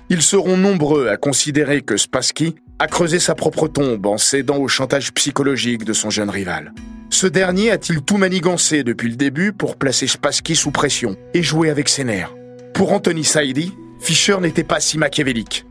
Ils 0.08 0.22
seront 0.22 0.56
nombreux 0.56 1.08
à 1.08 1.16
considérer 1.16 1.82
que 1.82 1.96
Spassky 1.96 2.56
a 2.80 2.88
creusé 2.88 3.20
sa 3.20 3.34
propre 3.34 3.68
tombe 3.68 4.06
en 4.06 4.18
cédant 4.18 4.56
au 4.56 4.66
chantage 4.66 5.12
psychologique 5.12 5.84
de 5.84 5.92
son 5.92 6.10
jeune 6.10 6.30
rival. 6.30 6.72
Ce 7.10 7.26
dernier 7.26 7.70
a-t-il 7.70 8.02
tout 8.02 8.16
manigancé 8.16 8.82
depuis 8.82 9.08
le 9.08 9.16
début 9.16 9.52
pour 9.52 9.76
placer 9.76 10.06
Spassky 10.06 10.56
sous 10.56 10.70
pression 10.70 11.16
et 11.34 11.42
jouer 11.42 11.70
avec 11.70 11.88
ses 11.88 12.04
nerfs? 12.04 12.34
Pour 12.74 12.92
Anthony 12.92 13.24
Saidi, 13.24 13.72
Fischer 14.00 14.38
n'était 14.40 14.64
pas 14.64 14.80
si 14.80 14.98
machiavélique. 14.98 15.64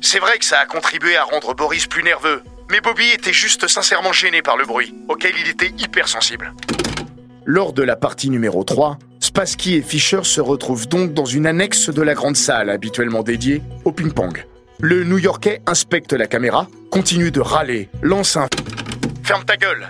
C'est 0.00 0.18
vrai 0.18 0.38
que 0.38 0.44
ça 0.44 0.58
a 0.58 0.66
contribué 0.66 1.16
à 1.16 1.24
rendre 1.24 1.54
Boris 1.54 1.86
plus 1.86 2.02
nerveux, 2.02 2.42
mais 2.70 2.80
Bobby 2.80 3.10
était 3.14 3.32
juste 3.32 3.68
sincèrement 3.68 4.12
gêné 4.12 4.42
par 4.42 4.56
le 4.56 4.64
bruit, 4.64 4.94
auquel 5.08 5.32
il 5.40 5.48
était 5.48 5.72
hypersensible. 5.78 6.52
Lors 7.44 7.72
de 7.72 7.82
la 7.82 7.96
partie 7.96 8.30
numéro 8.30 8.64
3, 8.64 8.98
Spassky 9.20 9.76
et 9.76 9.82
Fischer 9.82 10.24
se 10.24 10.40
retrouvent 10.40 10.88
donc 10.88 11.14
dans 11.14 11.24
une 11.24 11.46
annexe 11.46 11.90
de 11.90 12.02
la 12.02 12.14
grande 12.14 12.36
salle 12.36 12.70
habituellement 12.70 13.22
dédiée 13.22 13.62
au 13.84 13.92
ping-pong. 13.92 14.44
Le 14.80 15.04
New-Yorkais 15.04 15.62
inspecte 15.66 16.12
la 16.12 16.26
caméra, 16.26 16.68
continue 16.90 17.30
de 17.30 17.40
râler, 17.40 17.88
lance 18.02 18.36
un 18.36 18.48
Ferme 19.22 19.44
ta 19.44 19.56
gueule 19.56 19.88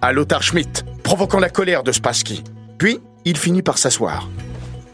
à 0.00 0.12
Lothar 0.12 0.42
Schmidt, 0.42 0.84
provoquant 1.02 1.40
la 1.40 1.50
colère 1.50 1.82
de 1.82 1.92
Spassky. 1.92 2.44
Puis, 2.78 3.00
il 3.24 3.36
finit 3.36 3.62
par 3.62 3.78
s'asseoir. 3.78 4.28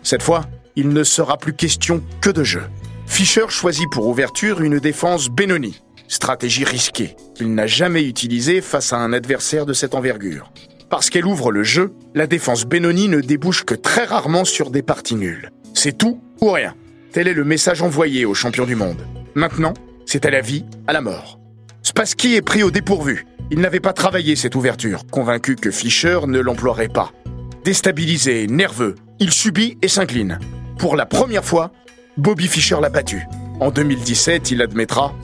Cette 0.02 0.22
fois, 0.22 0.46
il 0.76 0.88
ne 0.88 1.04
sera 1.04 1.36
plus 1.36 1.54
question 1.54 2.02
que 2.20 2.30
de 2.30 2.42
jeu. 2.42 2.62
Fischer 3.06 3.46
choisit 3.48 3.88
pour 3.90 4.06
ouverture 4.06 4.62
une 4.62 4.78
défense 4.78 5.28
Benoni, 5.28 5.82
stratégie 6.08 6.64
risquée 6.64 7.16
qu'il 7.34 7.54
n'a 7.54 7.66
jamais 7.66 8.04
utilisée 8.04 8.60
face 8.60 8.92
à 8.92 8.98
un 8.98 9.12
adversaire 9.12 9.66
de 9.66 9.72
cette 9.72 9.94
envergure. 9.94 10.52
Parce 10.90 11.10
qu'elle 11.10 11.26
ouvre 11.26 11.50
le 11.50 11.62
jeu, 11.62 11.92
la 12.14 12.26
défense 12.26 12.64
Benoni 12.64 13.08
ne 13.08 13.20
débouche 13.20 13.64
que 13.64 13.74
très 13.74 14.04
rarement 14.04 14.44
sur 14.44 14.70
des 14.70 14.82
parties 14.82 15.16
nulles. 15.16 15.50
C'est 15.74 15.96
tout 15.98 16.20
ou 16.40 16.50
rien. 16.50 16.74
Tel 17.12 17.28
est 17.28 17.34
le 17.34 17.44
message 17.44 17.82
envoyé 17.82 18.24
aux 18.24 18.34
champions 18.34 18.66
du 18.66 18.76
monde. 18.76 19.04
Maintenant, 19.34 19.74
c'est 20.06 20.26
à 20.26 20.30
la 20.30 20.40
vie, 20.40 20.64
à 20.86 20.92
la 20.92 21.00
mort. 21.00 21.40
Spassky 21.82 22.34
est 22.34 22.42
pris 22.42 22.62
au 22.62 22.70
dépourvu. 22.70 23.26
Il 23.50 23.60
n'avait 23.60 23.80
pas 23.80 23.92
travaillé 23.92 24.36
cette 24.36 24.54
ouverture, 24.54 25.04
convaincu 25.10 25.56
que 25.56 25.70
Fischer 25.70 26.20
ne 26.26 26.40
l'emploierait 26.40 26.88
pas. 26.88 27.12
Déstabilisé, 27.64 28.46
nerveux, 28.46 28.94
il 29.20 29.32
subit 29.32 29.78
et 29.82 29.88
s'incline. 29.88 30.38
Pour 30.78 30.96
la 30.96 31.06
première 31.06 31.44
fois, 31.44 31.72
Bobby 32.16 32.46
Fischer 32.46 32.78
l'a 32.80 32.88
battu. 32.88 33.26
En 33.60 33.70
2017, 33.70 34.50
il 34.50 34.62
admettra 34.62 35.14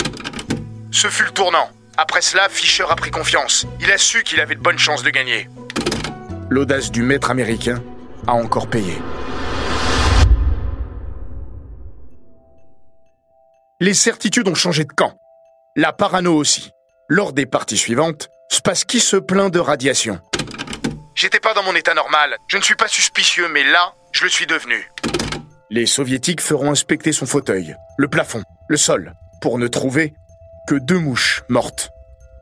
Ce 0.92 1.06
fut 1.08 1.24
le 1.24 1.30
tournant. 1.30 1.68
Après 1.96 2.20
cela, 2.20 2.48
Fischer 2.48 2.84
a 2.88 2.96
pris 2.96 3.10
confiance. 3.10 3.66
Il 3.80 3.90
a 3.92 3.98
su 3.98 4.22
qu'il 4.22 4.40
avait 4.40 4.54
de 4.54 4.60
bonnes 4.60 4.78
chances 4.78 5.02
de 5.02 5.10
gagner. 5.10 5.48
L'audace 6.48 6.90
du 6.90 7.02
maître 7.02 7.30
américain 7.30 7.82
a 8.26 8.32
encore 8.32 8.68
payé. 8.68 8.94
Les 13.80 13.94
certitudes 13.94 14.48
ont 14.48 14.54
changé 14.54 14.84
de 14.84 14.92
camp. 14.92 15.14
La 15.76 15.92
parano 15.92 16.34
aussi. 16.34 16.70
Lors 17.08 17.32
des 17.32 17.46
parties 17.46 17.78
suivantes, 17.78 18.28
Spassky 18.50 19.00
se 19.00 19.16
plaint 19.16 19.52
de 19.52 19.60
radiation. 19.60 20.20
J'étais 21.14 21.40
pas 21.40 21.54
dans 21.54 21.62
mon 21.62 21.74
état 21.74 21.94
normal. 21.94 22.36
Je 22.48 22.56
ne 22.56 22.62
suis 22.62 22.74
pas 22.74 22.88
suspicieux, 22.88 23.48
mais 23.48 23.64
là, 23.64 23.94
je 24.12 24.24
le 24.24 24.30
suis 24.30 24.46
devenu. 24.46 24.90
Les 25.70 25.86
soviétiques 25.86 26.40
feront 26.40 26.70
inspecter 26.72 27.12
son 27.12 27.26
fauteuil, 27.26 27.76
le 27.96 28.08
plafond, 28.08 28.42
le 28.68 28.76
sol, 28.76 29.14
pour 29.40 29.58
ne 29.58 29.68
trouver 29.68 30.14
que 30.66 30.74
deux 30.74 30.98
mouches 30.98 31.42
mortes. 31.48 31.90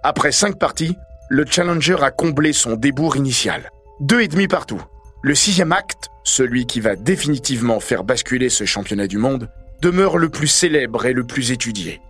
Après 0.02 0.32
cinq 0.32 0.58
parties, 0.58 0.96
le 1.28 1.44
challenger 1.44 1.96
a 2.02 2.10
comblé 2.10 2.52
son 2.52 2.74
débours 2.74 3.16
initial. 3.16 3.70
Deux 4.00 4.20
et 4.20 4.28
demi 4.28 4.48
partout. 4.48 4.82
Le 5.22 5.34
sixième 5.34 5.72
acte, 5.72 6.08
celui 6.24 6.66
qui 6.66 6.80
va 6.80 6.96
définitivement 6.96 7.80
faire 7.80 8.04
basculer 8.04 8.48
ce 8.48 8.64
championnat 8.64 9.06
du 9.06 9.18
monde, 9.18 9.50
demeure 9.82 10.18
le 10.18 10.28
plus 10.28 10.46
célèbre 10.46 11.06
et 11.06 11.12
le 11.12 11.24
plus 11.24 11.50
étudié. 11.50 12.00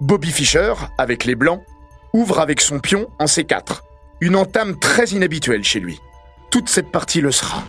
Bobby 0.00 0.30
Fischer, 0.30 0.74
avec 0.98 1.24
les 1.24 1.34
Blancs, 1.34 1.62
ouvre 2.12 2.40
avec 2.40 2.60
son 2.60 2.78
pion 2.78 3.08
en 3.18 3.26
C4. 3.26 3.80
Une 4.20 4.36
entame 4.36 4.78
très 4.78 5.06
inhabituelle 5.06 5.64
chez 5.64 5.80
lui. 5.80 5.98
Toute 6.50 6.68
cette 6.68 6.90
partie 6.90 7.20
le 7.20 7.30
sera. 7.30 7.64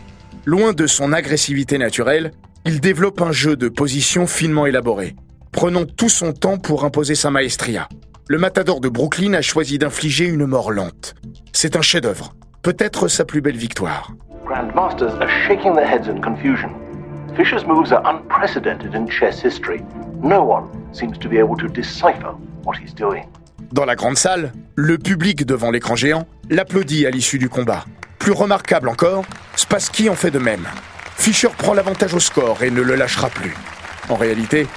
Loin 0.45 0.73
de 0.73 0.87
son 0.87 1.13
agressivité 1.13 1.77
naturelle, 1.77 2.31
il 2.65 2.81
développe 2.81 3.21
un 3.21 3.31
jeu 3.31 3.55
de 3.55 3.69
position 3.69 4.27
finement 4.27 4.65
élaboré, 4.65 5.15
prenant 5.51 5.85
tout 5.85 6.09
son 6.09 6.33
temps 6.33 6.57
pour 6.57 6.85
imposer 6.85 7.15
sa 7.15 7.31
maestria. 7.31 7.87
Le 8.27 8.37
matador 8.37 8.79
de 8.79 8.89
Brooklyn 8.89 9.33
a 9.33 9.41
choisi 9.41 9.77
d'infliger 9.77 10.25
une 10.25 10.45
mort 10.45 10.71
lente. 10.71 11.15
C'est 11.51 11.75
un 11.75 11.81
chef-d'œuvre, 11.81 12.35
peut-être 12.61 13.07
sa 13.07 13.25
plus 13.25 13.41
belle 13.41 13.57
victoire. 13.57 14.11
Grandmasters 14.45 15.13
are 15.21 15.29
shaking 15.47 15.73
their 15.73 15.87
heads 15.87 16.09
in 16.09 16.21
confusion. 16.21 16.69
Fischer's 17.35 17.65
moves 17.65 17.91
are 17.91 18.03
unprecedented 18.05 18.93
in 18.95 19.07
chess 19.07 19.41
history. 19.43 19.81
No 20.21 20.41
one 20.43 20.65
seems 20.91 21.17
to 21.19 21.29
be 21.29 21.37
able 21.37 21.55
to 21.57 21.67
decipher 21.67 22.35
what 22.65 22.75
he's 22.75 22.93
doing. 22.93 23.23
Dans 23.71 23.85
la 23.85 23.95
grande 23.95 24.17
salle, 24.17 24.51
le 24.75 24.97
public 24.97 25.45
devant 25.45 25.69
l'écran 25.69 25.95
géant 25.95 26.27
l'applaudit 26.49 27.05
à 27.05 27.11
l'issue 27.11 27.37
du 27.37 27.49
combat. 27.49 27.85
Plus 28.17 28.31
remarquable 28.31 28.89
encore, 28.89 29.25
Spassky 29.55 30.09
en 30.09 30.15
fait 30.15 30.31
de 30.31 30.39
même. 30.39 30.67
Fischer 31.15 31.49
prend 31.57 31.73
l'avantage 31.73 32.13
au 32.13 32.19
score 32.19 32.63
et 32.63 32.71
ne 32.71 32.81
le 32.81 32.95
lâchera 32.95 33.29
plus. 33.29 33.55
En 34.09 34.15
réalité, 34.15 34.67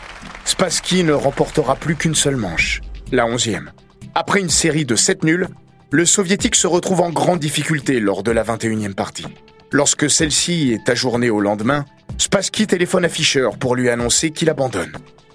Spassky 0.45 1.05
ne 1.05 1.13
remportera 1.13 1.77
plus 1.77 1.97
qu'une 1.97 2.15
seule 2.15 2.37
manche, 2.37 2.81
la 3.11 3.27
onzième. 3.27 3.73
Après 4.15 4.41
une 4.41 4.51
série 4.51 4.85
de 4.85 4.97
7 4.97 5.25
nuls, 5.25 5.49
le 5.91 6.05
soviétique 6.05 6.55
se 6.55 6.67
retrouve 6.67 7.01
en 7.01 7.11
grande 7.11 7.39
difficulté 7.39 8.01
lors 8.01 8.23
de 8.23 8.31
la 8.31 8.45
21e 8.45 8.95
partie. 8.95 9.27
Lorsque 9.71 10.11
celle-ci 10.11 10.73
est 10.73 10.91
ajournée 10.91 11.31
au 11.31 11.41
lendemain, 11.41 11.85
Spassky 12.19 12.67
téléphone 12.67 13.05
à 13.05 13.09
Fischer 13.09 13.49
pour 13.59 13.75
lui 13.75 13.89
annoncer 13.89 14.31
qu'il 14.31 14.51
abandonne. 14.51 14.93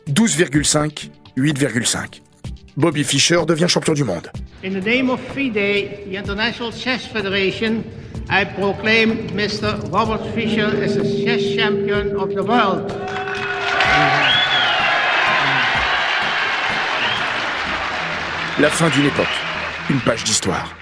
12,5, 0.09 1.09
8,5. 1.37 2.21
Bobby 2.75 3.03
Fischer 3.03 3.41
devient 3.47 3.67
champion 3.67 3.93
du 3.93 4.03
monde. 4.03 4.29
In 4.63 4.69
the 4.69 4.85
name 4.85 5.09
of 5.09 5.19
FIDE, 5.33 6.05
the 6.05 6.15
International 6.15 6.71
Chess 6.71 7.07
Federation, 7.07 7.83
I 8.29 8.45
proclaim 8.45 9.27
Mr. 9.35 9.79
Robert 9.91 10.23
Fischer 10.35 10.67
as 10.83 10.95
the 10.95 11.03
chess 11.03 11.55
champion 11.55 12.15
of 12.15 12.29
the 12.35 12.43
world. 12.43 12.91
La 18.59 18.71
fin 18.71 18.89
d'une 18.89 19.05
époque, 19.05 19.27
une 19.87 19.99
page 19.99 20.23
d'histoire. 20.23 20.73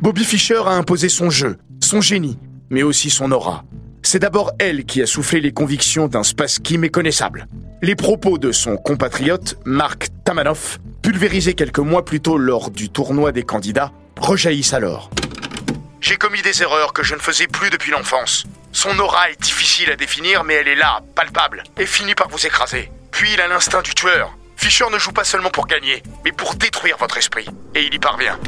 Bobby 0.00 0.24
Fischer 0.24 0.62
a 0.64 0.70
imposé 0.70 1.10
son 1.10 1.28
jeu, 1.28 1.58
son 1.82 2.00
génie, 2.00 2.38
mais 2.70 2.82
aussi 2.82 3.10
son 3.10 3.30
aura. 3.30 3.62
C'est 4.02 4.20
d'abord 4.20 4.52
elle 4.58 4.86
qui 4.86 5.02
a 5.02 5.06
soufflé 5.06 5.42
les 5.42 5.52
convictions 5.52 6.08
d'un 6.08 6.22
Spassky 6.22 6.78
méconnaissable. 6.78 7.46
Les 7.82 7.94
propos 7.94 8.38
de 8.38 8.52
son 8.52 8.78
compatriote, 8.78 9.58
Mark 9.66 10.08
Tamanov, 10.24 10.78
pulvérisés 11.02 11.52
quelques 11.52 11.78
mois 11.78 12.06
plus 12.06 12.20
tôt 12.20 12.38
lors 12.38 12.70
du 12.70 12.88
tournoi 12.88 13.32
des 13.32 13.42
candidats, 13.42 13.92
rejaillissent 14.18 14.72
alors. 14.72 15.10
J'ai 16.00 16.16
commis 16.16 16.40
des 16.40 16.62
erreurs 16.62 16.94
que 16.94 17.02
je 17.02 17.14
ne 17.14 17.20
faisais 17.20 17.48
plus 17.48 17.68
depuis 17.68 17.90
l'enfance. 17.90 18.44
Son 18.72 18.98
aura 18.98 19.30
est 19.30 19.42
difficile 19.42 19.90
à 19.90 19.96
définir, 19.96 20.42
mais 20.42 20.54
elle 20.54 20.68
est 20.68 20.74
là, 20.74 21.00
palpable, 21.14 21.64
et 21.78 21.84
finit 21.84 22.14
par 22.14 22.30
vous 22.30 22.46
écraser. 22.46 22.90
Puis 23.10 23.28
il 23.34 23.42
a 23.42 23.48
l'instinct 23.48 23.82
du 23.82 23.94
tueur. 23.94 24.34
Fischer 24.64 24.86
ne 24.90 24.98
joue 24.98 25.12
pas 25.12 25.24
seulement 25.24 25.50
pour 25.50 25.66
gagner, 25.66 26.02
mais 26.24 26.32
pour 26.32 26.54
détruire 26.54 26.96
votre 26.98 27.18
esprit. 27.18 27.44
Et 27.74 27.84
il 27.84 27.92
y 27.92 27.98
parvient. 27.98 28.38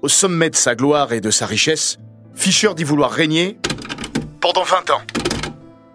Au 0.00 0.08
sommet 0.08 0.48
de 0.48 0.56
sa 0.56 0.74
gloire 0.74 1.12
et 1.12 1.20
de 1.20 1.30
sa 1.30 1.44
richesse, 1.44 1.98
Fischer 2.34 2.72
dit 2.74 2.84
vouloir 2.84 3.10
régner 3.10 3.58
Pendant 4.40 4.62
20 4.62 4.90
ans. 4.92 5.02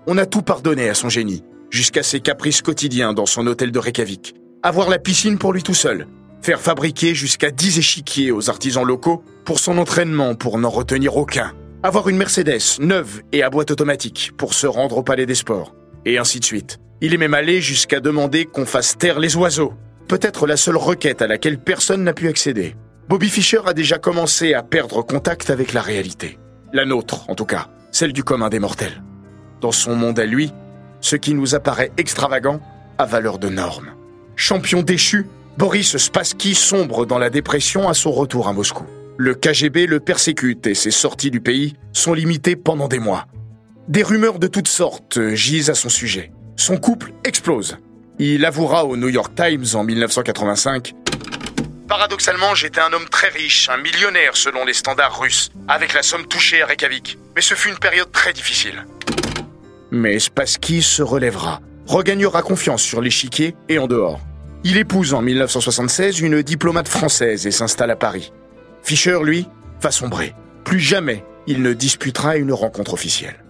On 0.05 0.19
a 0.19 0.27
tout 0.27 0.43
pardonné 0.43 0.89
à 0.89 0.93
son 0.93 1.09
génie, 1.09 1.43
jusqu'à 1.71 2.03
ses 2.03 2.19
caprices 2.19 2.61
quotidiens 2.61 3.13
dans 3.13 3.25
son 3.25 3.47
hôtel 3.47 3.71
de 3.71 3.79
Reykjavik. 3.79 4.35
Avoir 4.61 4.89
la 4.89 4.99
piscine 4.99 5.39
pour 5.39 5.53
lui 5.53 5.63
tout 5.63 5.73
seul, 5.73 6.05
faire 6.43 6.61
fabriquer 6.61 7.15
jusqu'à 7.15 7.49
10 7.49 7.79
échiquiers 7.79 8.31
aux 8.31 8.51
artisans 8.51 8.85
locaux 8.85 9.23
pour 9.43 9.57
son 9.57 9.79
entraînement 9.79 10.35
pour 10.35 10.59
n'en 10.59 10.69
retenir 10.69 11.17
aucun, 11.17 11.55
avoir 11.81 12.09
une 12.09 12.17
Mercedes 12.17 12.79
neuve 12.79 13.21
et 13.31 13.43
à 13.43 13.49
boîte 13.49 13.71
automatique 13.71 14.31
pour 14.37 14.53
se 14.53 14.67
rendre 14.67 14.97
au 14.97 15.03
Palais 15.03 15.25
des 15.25 15.35
Sports, 15.35 15.75
et 16.05 16.17
ainsi 16.17 16.39
de 16.39 16.45
suite. 16.45 16.77
Il 17.01 17.13
est 17.13 17.17
même 17.17 17.33
allé 17.33 17.61
jusqu'à 17.61 18.01
demander 18.01 18.45
qu'on 18.45 18.65
fasse 18.65 18.97
taire 18.97 19.19
les 19.19 19.37
oiseaux, 19.37 19.73
peut-être 20.07 20.47
la 20.47 20.57
seule 20.57 20.77
requête 20.77 21.21
à 21.21 21.27
laquelle 21.27 21.59
personne 21.59 22.03
n'a 22.03 22.13
pu 22.13 22.27
accéder. 22.27 22.75
Bobby 23.07 23.29
Fischer 23.29 23.61
a 23.65 23.73
déjà 23.73 23.97
commencé 23.97 24.53
à 24.53 24.61
perdre 24.61 25.01
contact 25.01 25.49
avec 25.49 25.73
la 25.73 25.81
réalité. 25.81 26.37
La 26.73 26.85
nôtre, 26.85 27.29
en 27.29 27.35
tout 27.35 27.45
cas, 27.45 27.69
celle 27.91 28.13
du 28.13 28.23
commun 28.23 28.49
des 28.49 28.59
mortels. 28.59 29.01
Dans 29.61 29.71
son 29.71 29.95
monde 29.95 30.19
à 30.19 30.25
lui, 30.25 30.51
ce 31.01 31.15
qui 31.15 31.33
nous 31.33 31.55
apparaît 31.55 31.91
extravagant 31.97 32.59
a 32.97 33.05
valeur 33.05 33.39
de 33.39 33.49
norme. 33.49 33.91
Champion 34.35 34.83
déchu, 34.83 35.25
Boris 35.57 35.97
Spassky 35.97 36.55
sombre 36.55 37.05
dans 37.05 37.17
la 37.17 37.29
dépression 37.29 37.87
à 37.87 37.93
son 37.93 38.11
retour 38.11 38.47
à 38.47 38.53
Moscou. 38.53 38.85
Le 39.21 39.35
KGB 39.35 39.85
le 39.85 39.99
persécute 39.99 40.65
et 40.65 40.73
ses 40.73 40.91
sorties 40.91 41.29
du 41.29 41.41
pays 41.41 41.75
sont 41.91 42.13
limitées 42.13 42.55
pendant 42.55 42.87
des 42.87 42.99
mois. 42.99 43.25
Des 43.89 44.01
rumeurs 44.01 44.39
de 44.39 44.47
toutes 44.47 44.69
sortes 44.69 45.19
gisent 45.33 45.69
à 45.69 45.75
son 45.75 45.89
sujet. 45.89 46.31
Son 46.55 46.77
couple 46.77 47.11
explose. 47.25 47.79
Il 48.17 48.45
avouera 48.45 48.85
au 48.85 48.95
New 48.95 49.09
York 49.09 49.35
Times 49.35 49.65
en 49.73 49.83
1985 49.83 50.93
Paradoxalement, 51.89 52.55
j'étais 52.55 52.79
un 52.79 52.93
homme 52.93 53.09
très 53.11 53.27
riche, 53.27 53.67
un 53.67 53.75
millionnaire 53.75 54.37
selon 54.37 54.63
les 54.63 54.71
standards 54.71 55.19
russes, 55.19 55.49
avec 55.67 55.93
la 55.93 56.01
somme 56.01 56.25
touchée 56.25 56.61
à 56.61 56.67
Reykjavik. 56.67 57.17
Mais 57.35 57.41
ce 57.41 57.55
fut 57.55 57.71
une 57.71 57.79
période 57.79 58.13
très 58.13 58.31
difficile. 58.31 58.85
Mais 59.91 60.17
Spassky 60.19 60.81
se 60.81 61.03
relèvera, 61.03 61.59
regagnera 61.87 62.41
confiance 62.41 62.83
sur 62.83 63.01
l'échiquier 63.01 63.57
et 63.67 63.79
en 63.79 63.87
dehors. 63.87 64.21
Il 64.63 64.77
épouse 64.77 65.13
en 65.13 65.21
1976 65.21 66.21
une 66.21 66.41
diplomate 66.41 66.87
française 66.87 67.45
et 67.45 67.51
s'installe 67.51 67.91
à 67.91 67.97
Paris. 67.97 68.31
Fischer, 68.83 69.19
lui, 69.23 69.47
va 69.81 69.91
sombrer. 69.91 70.35
Plus 70.63 70.79
jamais 70.79 71.23
il 71.49 71.63
ne 71.63 71.73
disputera 71.73 72.37
une 72.37 72.53
rencontre 72.53 72.93
officielle. 72.93 73.43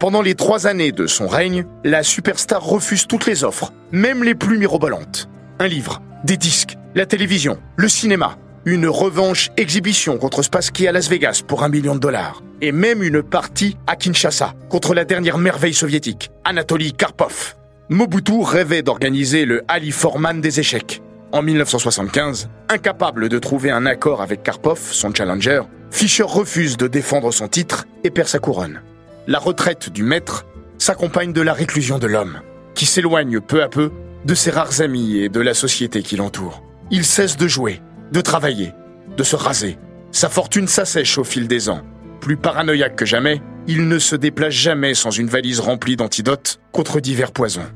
Pendant 0.00 0.22
les 0.22 0.34
trois 0.34 0.66
années 0.66 0.90
de 0.90 1.06
son 1.06 1.28
règne, 1.28 1.64
la 1.84 2.02
superstar 2.02 2.60
refuse 2.60 3.06
toutes 3.06 3.26
les 3.26 3.44
offres, 3.44 3.72
même 3.92 4.24
les 4.24 4.34
plus 4.34 4.58
mirobolantes. 4.58 5.28
Un 5.60 5.68
livre, 5.68 6.02
des 6.24 6.36
disques, 6.36 6.76
la 6.96 7.06
télévision, 7.06 7.58
le 7.76 7.88
cinéma, 7.88 8.36
une 8.64 8.88
revanche 8.88 9.50
exhibition 9.56 10.18
contre 10.18 10.42
Spassky 10.42 10.88
à 10.88 10.92
Las 10.92 11.08
Vegas 11.08 11.42
pour 11.46 11.62
un 11.62 11.68
million 11.68 11.94
de 11.94 12.00
dollars, 12.00 12.42
et 12.60 12.72
même 12.72 13.04
une 13.04 13.22
partie 13.22 13.76
à 13.86 13.94
Kinshasa 13.94 14.54
contre 14.68 14.92
la 14.92 15.04
dernière 15.04 15.38
merveille 15.38 15.74
soviétique, 15.74 16.32
Anatoly 16.44 16.92
Karpov. 16.92 17.54
Mobutu 17.88 18.42
rêvait 18.42 18.82
d'organiser 18.82 19.44
le 19.44 19.62
Ali 19.68 19.92
Forman 19.92 20.40
des 20.40 20.58
échecs. 20.58 21.02
En 21.32 21.40
1975, 21.40 22.50
incapable 22.68 23.30
de 23.30 23.38
trouver 23.38 23.70
un 23.70 23.86
accord 23.86 24.20
avec 24.20 24.42
Karpov, 24.42 24.78
son 24.78 25.14
challenger, 25.14 25.62
Fischer 25.90 26.24
refuse 26.24 26.76
de 26.76 26.86
défendre 26.86 27.32
son 27.32 27.48
titre 27.48 27.86
et 28.04 28.10
perd 28.10 28.28
sa 28.28 28.38
couronne. 28.38 28.82
La 29.26 29.38
retraite 29.38 29.88
du 29.88 30.02
maître 30.02 30.44
s'accompagne 30.76 31.32
de 31.32 31.40
la 31.40 31.54
réclusion 31.54 31.98
de 31.98 32.06
l'homme, 32.06 32.40
qui 32.74 32.84
s'éloigne 32.84 33.40
peu 33.40 33.62
à 33.62 33.68
peu 33.68 33.92
de 34.26 34.34
ses 34.34 34.50
rares 34.50 34.82
amis 34.82 35.16
et 35.16 35.30
de 35.30 35.40
la 35.40 35.54
société 35.54 36.02
qui 36.02 36.16
l'entoure. 36.16 36.62
Il 36.90 37.06
cesse 37.06 37.38
de 37.38 37.48
jouer, 37.48 37.80
de 38.12 38.20
travailler, 38.20 38.74
de 39.16 39.22
se 39.22 39.36
raser. 39.36 39.78
Sa 40.10 40.28
fortune 40.28 40.68
s'assèche 40.68 41.16
au 41.16 41.24
fil 41.24 41.48
des 41.48 41.70
ans. 41.70 41.80
Plus 42.20 42.36
paranoïaque 42.36 42.96
que 42.96 43.06
jamais, 43.06 43.40
il 43.66 43.88
ne 43.88 43.98
se 43.98 44.16
déplace 44.16 44.52
jamais 44.52 44.92
sans 44.92 45.10
une 45.10 45.28
valise 45.28 45.60
remplie 45.60 45.96
d'antidotes 45.96 46.60
contre 46.72 47.00
divers 47.00 47.32
poisons. 47.32 47.70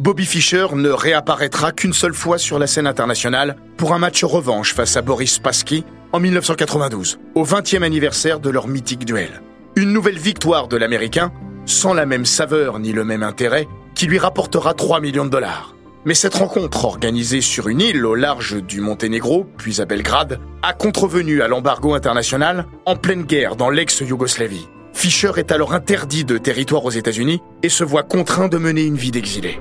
Bobby 0.00 0.24
Fischer 0.24 0.68
ne 0.74 0.88
réapparaîtra 0.88 1.72
qu'une 1.72 1.92
seule 1.92 2.14
fois 2.14 2.38
sur 2.38 2.58
la 2.58 2.66
scène 2.66 2.86
internationale 2.86 3.56
pour 3.76 3.92
un 3.92 3.98
match 3.98 4.24
revanche 4.24 4.72
face 4.72 4.96
à 4.96 5.02
Boris 5.02 5.34
Spassky 5.34 5.84
en 6.12 6.20
1992, 6.20 7.18
au 7.34 7.44
20e 7.44 7.82
anniversaire 7.82 8.40
de 8.40 8.48
leur 8.48 8.66
mythique 8.66 9.04
duel. 9.04 9.42
Une 9.76 9.92
nouvelle 9.92 10.18
victoire 10.18 10.68
de 10.68 10.78
l'Américain, 10.78 11.32
sans 11.66 11.92
la 11.92 12.06
même 12.06 12.24
saveur 12.24 12.78
ni 12.78 12.94
le 12.94 13.04
même 13.04 13.22
intérêt, 13.22 13.68
qui 13.94 14.06
lui 14.06 14.18
rapportera 14.18 14.72
3 14.72 15.00
millions 15.00 15.26
de 15.26 15.30
dollars. 15.30 15.76
Mais 16.06 16.14
cette 16.14 16.36
rencontre, 16.36 16.86
organisée 16.86 17.42
sur 17.42 17.68
une 17.68 17.82
île 17.82 18.06
au 18.06 18.14
large 18.14 18.62
du 18.62 18.80
Monténégro, 18.80 19.44
puis 19.58 19.82
à 19.82 19.84
Belgrade, 19.84 20.40
a 20.62 20.72
contrevenu 20.72 21.42
à 21.42 21.48
l'embargo 21.48 21.92
international 21.92 22.64
en 22.86 22.96
pleine 22.96 23.24
guerre 23.24 23.54
dans 23.54 23.68
l'ex-Yougoslavie. 23.68 24.66
Fischer 24.94 25.32
est 25.36 25.52
alors 25.52 25.74
interdit 25.74 26.24
de 26.24 26.38
territoire 26.38 26.86
aux 26.86 26.90
États-Unis 26.90 27.42
et 27.62 27.68
se 27.68 27.84
voit 27.84 28.02
contraint 28.02 28.48
de 28.48 28.56
mener 28.56 28.82
une 28.82 28.96
vie 28.96 29.10
d'exilé. 29.10 29.60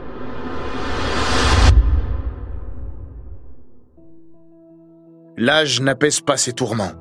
L'âge 5.41 5.79
n'apaise 5.79 6.19
pas 6.19 6.35
ses 6.35 6.51
tourments. 6.51 6.91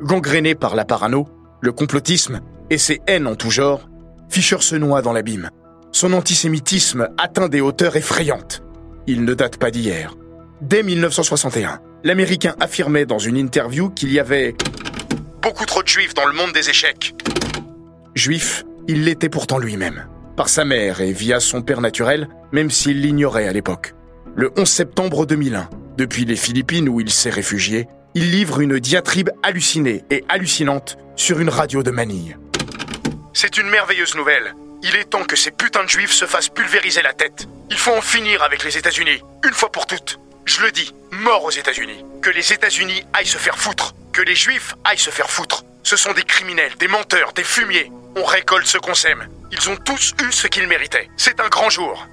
Gangréné 0.00 0.56
par 0.56 0.74
la 0.74 0.84
parano, 0.84 1.28
le 1.60 1.70
complotisme 1.70 2.40
et 2.68 2.76
ses 2.76 3.00
haines 3.06 3.28
en 3.28 3.36
tout 3.36 3.52
genre, 3.52 3.88
Fischer 4.28 4.60
se 4.62 4.74
noie 4.74 5.00
dans 5.00 5.12
l'abîme. 5.12 5.48
Son 5.92 6.12
antisémitisme 6.12 7.10
atteint 7.18 7.48
des 7.48 7.60
hauteurs 7.60 7.94
effrayantes. 7.94 8.64
Il 9.06 9.24
ne 9.24 9.32
date 9.32 9.58
pas 9.58 9.70
d'hier. 9.70 10.16
Dès 10.60 10.82
1961, 10.82 11.78
l'Américain 12.02 12.56
affirmait 12.58 13.06
dans 13.06 13.20
une 13.20 13.36
interview 13.36 13.90
qu'il 13.90 14.12
y 14.12 14.18
avait 14.18 14.56
Beaucoup 15.40 15.64
trop 15.64 15.84
de 15.84 15.88
juifs 15.88 16.14
dans 16.14 16.26
le 16.26 16.34
monde 16.34 16.52
des 16.52 16.68
échecs. 16.68 17.14
Juif, 18.16 18.64
il 18.88 19.04
l'était 19.04 19.28
pourtant 19.28 19.58
lui-même. 19.58 20.08
Par 20.36 20.48
sa 20.48 20.64
mère 20.64 21.00
et 21.00 21.12
via 21.12 21.38
son 21.38 21.62
père 21.62 21.80
naturel, 21.80 22.28
même 22.50 22.72
s'il 22.72 23.02
l'ignorait 23.02 23.46
à 23.46 23.52
l'époque. 23.52 23.94
Le 24.34 24.50
11 24.56 24.68
septembre 24.68 25.26
2001, 25.26 25.68
depuis 25.96 26.24
les 26.24 26.36
Philippines 26.36 26.88
où 26.88 27.00
il 27.00 27.10
s'est 27.10 27.30
réfugié, 27.30 27.86
il 28.14 28.30
livre 28.30 28.60
une 28.60 28.78
diatribe 28.78 29.30
hallucinée 29.42 30.04
et 30.10 30.24
hallucinante 30.28 30.96
sur 31.16 31.40
une 31.40 31.48
radio 31.48 31.82
de 31.82 31.90
Manille. 31.90 32.36
C'est 33.32 33.58
une 33.58 33.68
merveilleuse 33.68 34.14
nouvelle. 34.14 34.54
Il 34.82 34.96
est 34.96 35.10
temps 35.10 35.24
que 35.24 35.36
ces 35.36 35.50
putains 35.50 35.84
de 35.84 35.88
juifs 35.88 36.12
se 36.12 36.26
fassent 36.26 36.48
pulvériser 36.48 37.02
la 37.02 37.12
tête. 37.12 37.48
Il 37.70 37.78
faut 37.78 37.92
en 37.92 38.00
finir 38.00 38.42
avec 38.42 38.64
les 38.64 38.76
États-Unis, 38.76 39.20
une 39.44 39.52
fois 39.52 39.72
pour 39.72 39.86
toutes. 39.86 40.18
Je 40.44 40.62
le 40.62 40.70
dis, 40.72 40.92
mort 41.10 41.44
aux 41.44 41.50
États-Unis. 41.50 42.04
Que 42.22 42.30
les 42.30 42.52
États-Unis 42.52 43.02
aillent 43.12 43.26
se 43.26 43.38
faire 43.38 43.58
foutre. 43.58 43.94
Que 44.12 44.22
les 44.22 44.34
juifs 44.34 44.74
aillent 44.84 44.98
se 44.98 45.10
faire 45.10 45.30
foutre. 45.30 45.64
Ce 45.82 45.96
sont 45.96 46.12
des 46.12 46.22
criminels, 46.22 46.72
des 46.78 46.88
menteurs, 46.88 47.32
des 47.32 47.44
fumiers. 47.44 47.90
On 48.16 48.24
récolte 48.24 48.66
ce 48.66 48.78
qu'on 48.78 48.94
sème. 48.94 49.26
Ils 49.50 49.70
ont 49.70 49.76
tous 49.76 50.14
eu 50.22 50.32
ce 50.32 50.46
qu'ils 50.46 50.68
méritaient. 50.68 51.08
C'est 51.16 51.40
un 51.40 51.48
grand 51.48 51.70
jour. 51.70 52.06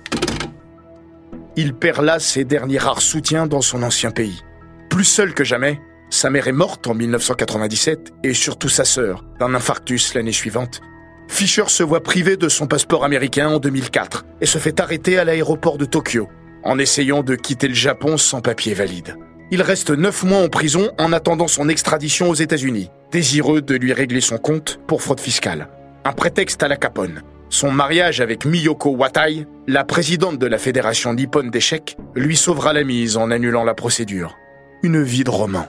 Il 1.56 1.74
perd 1.74 2.04
là 2.04 2.20
ses 2.20 2.46
derniers 2.46 2.78
rares 2.78 3.02
soutiens 3.02 3.48
dans 3.48 3.62
son 3.62 3.84
ancien 3.84 4.12
pays. 4.12 4.42
Plus 4.90 5.04
seul 5.04 5.34
que 5.34 5.44
jamais, 5.44 5.80
sa 6.10 6.30
mère 6.30 6.48
est 6.48 6.54
morte 6.54 6.88
en 6.88 6.94
1997 6.94 8.12
et 8.24 8.34
surtout 8.34 8.70
sa 8.70 8.86
sœur, 8.86 9.24
d'un 9.40 9.54
infarctus 9.54 10.14
l'année 10.14 10.32
suivante. 10.32 10.82
Fisher 11.28 11.64
se 11.68 11.84
voit 11.84 12.04
privé 12.04 12.36
de 12.36 12.50
son 12.50 12.68
passeport 12.68 13.06
américain 13.06 13.50
en 13.50 13.60
2004 13.60 14.26
et 14.42 14.46
se 14.46 14.58
fait 14.58 14.80
arrêter 14.80 15.18
à 15.18 15.24
l'aéroport 15.24 15.78
de 15.78 15.86
Tokyo 15.86 16.28
en 16.64 16.78
essayant 16.78 17.24
de 17.24 17.36
quitter 17.36 17.68
le 17.68 17.74
Japon 17.74 18.18
sans 18.18 18.42
papier 18.42 18.74
valide. 18.74 19.16
Il 19.50 19.62
reste 19.62 19.90
neuf 19.90 20.24
mois 20.24 20.44
en 20.44 20.50
prison 20.50 20.92
en 20.98 21.12
attendant 21.12 21.48
son 21.48 21.68
extradition 21.68 22.30
aux 22.30 22.36
États-Unis, 22.36 22.90
désireux 23.12 23.62
de 23.62 23.76
lui 23.76 23.94
régler 23.94 24.22
son 24.22 24.38
compte 24.38 24.80
pour 24.88 25.02
fraude 25.02 25.20
fiscale. 25.20 25.68
Un 26.06 26.14
prétexte 26.14 26.64
à 26.64 26.68
la 26.68 26.78
Capone. 26.78 27.22
Son 27.52 27.70
mariage 27.70 28.22
avec 28.22 28.46
Miyoko 28.46 28.92
Watai, 28.92 29.46
la 29.68 29.84
présidente 29.84 30.40
de 30.40 30.48
la 30.48 30.58
Fédération 30.58 31.14
nippone 31.14 31.52
d'échecs, 31.52 31.98
lui 32.16 32.38
sauvera 32.38 32.72
la 32.72 32.86
mise 32.86 33.18
en 33.18 33.30
annulant 33.30 33.66
la 33.66 33.74
procédure. 33.74 34.38
Une 34.84 35.04
vie 35.04 35.26
de 35.26 35.30
roman. 35.30 35.68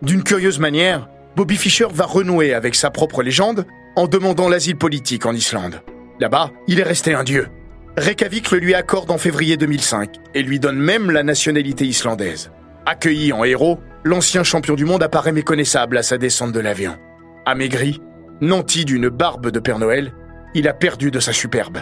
D'une 0.00 0.22
curieuse 0.22 0.60
manière, 0.60 1.08
Bobby 1.34 1.56
Fischer 1.56 1.88
va 1.92 2.06
renouer 2.06 2.54
avec 2.54 2.76
sa 2.76 2.90
propre 2.90 3.24
légende 3.24 3.66
en 3.96 4.06
demandant 4.06 4.48
l'asile 4.48 4.76
politique 4.76 5.26
en 5.26 5.32
Islande. 5.34 5.82
Là-bas, 6.20 6.52
il 6.68 6.78
est 6.78 6.84
resté 6.84 7.14
un 7.14 7.24
dieu. 7.24 7.48
Reykjavik 7.96 8.52
le 8.52 8.58
lui 8.58 8.74
accorde 8.74 9.10
en 9.10 9.18
février 9.18 9.56
2005 9.56 10.14
et 10.36 10.42
lui 10.44 10.60
donne 10.60 10.78
même 10.78 11.10
la 11.10 11.24
nationalité 11.24 11.84
islandaise. 11.84 12.52
Accueilli 12.86 13.32
en 13.32 13.42
héros, 13.42 13.80
l'ancien 14.04 14.44
champion 14.44 14.76
du 14.76 14.84
monde 14.84 15.02
apparaît 15.02 15.32
méconnaissable 15.32 15.98
à 15.98 16.04
sa 16.04 16.16
descente 16.16 16.52
de 16.52 16.60
l'avion. 16.60 16.96
Amaigri, 17.44 18.00
nanti 18.40 18.84
d'une 18.84 19.08
barbe 19.08 19.50
de 19.50 19.58
Père 19.58 19.80
Noël, 19.80 20.12
il 20.54 20.68
a 20.68 20.74
perdu 20.74 21.10
de 21.10 21.20
sa 21.20 21.32
superbe. 21.32 21.78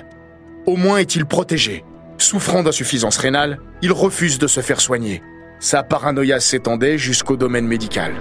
Au 0.67 0.77
moins 0.77 0.99
est-il 0.99 1.27
protégé. 1.27 1.85
Souffrant 2.19 2.62
d'insuffisance 2.62 3.19
rénale, 3.19 3.59
il 3.83 3.93
refuse 3.93 4.39
de 4.39 4.47
se 4.47 4.61
faire 4.61 4.81
soigner. 4.81 5.23
Sa 5.61 5.83
paranoïa 5.83 6.41
s'étendait 6.41 6.99
jusqu'au 6.99 7.37
domaine 7.37 7.67
médical. 7.67 8.14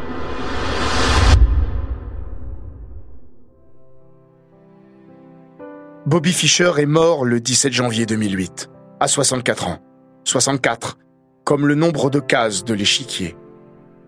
Bobby 6.05 6.33
Fischer 6.33 6.71
est 6.77 6.85
mort 6.85 7.25
le 7.25 7.39
17 7.39 7.73
janvier 7.73 8.05
2008, 8.05 8.69
à 8.99 9.07
64 9.07 9.67
ans. 9.67 9.79
64, 10.23 10.97
comme 11.43 11.67
le 11.67 11.75
nombre 11.75 12.09
de 12.09 12.19
cases 12.19 12.63
de 12.63 12.73
l'échiquier. 12.73 13.35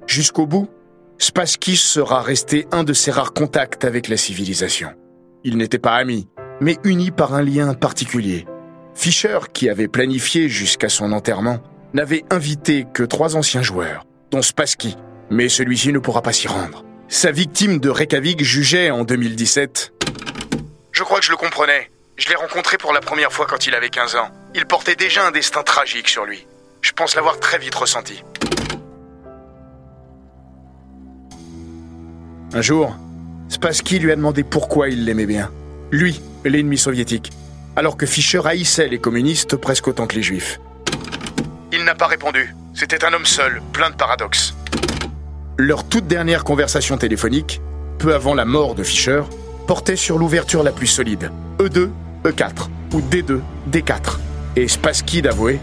Jusqu'au 0.05 0.45
bout, 0.45 0.69
Spassky 1.17 1.75
sera 1.75 2.21
resté 2.21 2.67
un 2.71 2.83
de 2.83 2.93
ses 2.93 3.11
rares 3.11 3.33
contacts 3.33 3.83
avec 3.83 4.07
la 4.07 4.17
civilisation. 4.17 4.89
Ils 5.47 5.55
n'étaient 5.55 5.79
pas 5.79 5.95
amis, 5.95 6.27
mais 6.59 6.75
unis 6.83 7.11
par 7.11 7.33
un 7.33 7.41
lien 7.41 7.73
particulier. 7.73 8.45
Fischer, 8.93 9.39
qui 9.53 9.69
avait 9.69 9.87
planifié 9.87 10.49
jusqu'à 10.49 10.89
son 10.89 11.13
enterrement, 11.13 11.63
n'avait 11.93 12.25
invité 12.29 12.85
que 12.93 13.03
trois 13.03 13.37
anciens 13.37 13.61
joueurs, 13.61 14.03
dont 14.29 14.41
Spassky, 14.41 14.97
mais 15.29 15.47
celui-ci 15.47 15.93
ne 15.93 15.99
pourra 15.99 16.21
pas 16.21 16.33
s'y 16.33 16.49
rendre. 16.49 16.83
Sa 17.07 17.31
victime 17.31 17.79
de 17.79 17.89
Reykjavik 17.89 18.43
jugeait 18.43 18.91
en 18.91 19.05
2017 19.05 19.93
Je 20.91 21.03
crois 21.03 21.19
que 21.19 21.25
je 21.25 21.31
le 21.31 21.37
comprenais. 21.37 21.91
Je 22.17 22.27
l'ai 22.27 22.35
rencontré 22.35 22.77
pour 22.77 22.91
la 22.91 22.99
première 22.99 23.31
fois 23.31 23.45
quand 23.45 23.67
il 23.67 23.73
avait 23.73 23.87
15 23.87 24.17
ans. 24.17 24.29
Il 24.53 24.65
portait 24.65 24.97
déjà 24.97 25.25
un 25.25 25.31
destin 25.31 25.63
tragique 25.63 26.09
sur 26.09 26.25
lui. 26.25 26.45
Je 26.81 26.91
pense 26.91 27.15
l'avoir 27.15 27.39
très 27.39 27.57
vite 27.57 27.75
ressenti. 27.75 28.21
Un 32.53 32.61
jour, 32.61 32.97
Spassky 33.49 33.99
lui 33.99 34.11
a 34.11 34.15
demandé 34.15 34.43
pourquoi 34.43 34.89
il 34.89 35.05
l'aimait 35.05 35.25
bien. 35.25 35.49
Lui, 35.91 36.21
l'ennemi 36.43 36.77
soviétique. 36.77 37.31
Alors 37.75 37.97
que 37.97 38.05
Fischer 38.05 38.41
haïssait 38.45 38.87
les 38.87 38.99
communistes 38.99 39.55
presque 39.55 39.87
autant 39.87 40.07
que 40.07 40.15
les 40.15 40.23
juifs. 40.23 40.59
Il 41.71 41.83
n'a 41.83 41.95
pas 41.95 42.07
répondu. 42.07 42.55
C'était 42.73 43.05
un 43.05 43.13
homme 43.13 43.25
seul, 43.25 43.61
plein 43.71 43.89
de 43.89 43.95
paradoxes. 43.95 44.55
Leur 45.57 45.87
toute 45.87 46.07
dernière 46.07 46.43
conversation 46.43 46.97
téléphonique, 46.97 47.61
peu 47.99 48.13
avant 48.13 48.35
la 48.35 48.45
mort 48.45 48.75
de 48.75 48.83
Fischer, 48.83 49.23
portait 49.65 49.95
sur 49.95 50.17
l'ouverture 50.17 50.63
la 50.63 50.71
plus 50.71 50.87
solide. 50.87 51.31
E2, 51.59 51.89
E4, 52.25 52.67
ou 52.93 53.01
D2, 53.01 53.39
D4. 53.71 54.17
Et 54.55 54.67
Spassky 54.67 55.21
d'avouer 55.21 55.59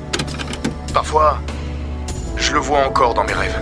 Parfois, 0.93 1.41
je 2.37 2.53
le 2.53 2.59
vois 2.59 2.87
encore 2.87 3.15
dans 3.15 3.25
mes 3.25 3.33
rêves. 3.33 3.61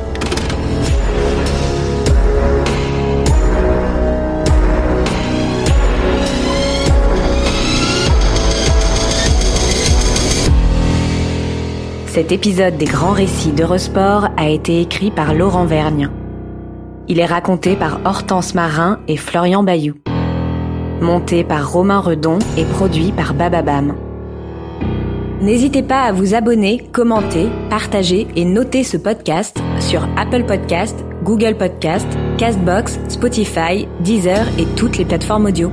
Cet 12.13 12.31
épisode 12.31 12.77
des 12.77 12.85
grands 12.85 13.13
récits 13.13 13.53
d'Eurosport 13.53 14.29
a 14.37 14.51
été 14.51 14.83
écrit 14.83 15.11
par 15.11 15.33
Laurent 15.33 15.65
Vergne. 15.65 16.11
Il 17.09 17.19
est 17.19 17.25
raconté 17.25 17.75
par 17.75 18.01
Hortense 18.05 18.55
Marin 18.55 19.01
et 19.09 19.17
Florian 19.17 19.63
Bayou. 19.63 19.95
Monté 21.01 21.43
par 21.43 21.73
Romain 21.73 22.01
Redon 22.01 22.39
et 22.59 22.67
produit 22.67 23.13
par 23.13 23.33
Bababam. 23.33 23.95
N'hésitez 25.41 25.83
pas 25.83 26.03
à 26.03 26.13
vous 26.13 26.35
abonner, 26.35 26.87
commenter, 26.93 27.49
partager 27.71 28.29
et 28.37 28.45
noter 28.45 28.85
ce 28.85 28.99
podcast 28.99 29.63
sur 29.81 30.07
Apple 30.19 30.45
Podcast, 30.45 31.03
Google 31.23 31.57
Podcast, 31.57 32.07
Castbox, 32.37 33.01
Spotify, 33.09 33.89
Deezer 34.01 34.47
et 34.59 34.67
toutes 34.77 34.99
les 34.99 35.07
plateformes 35.07 35.47
audio. 35.47 35.73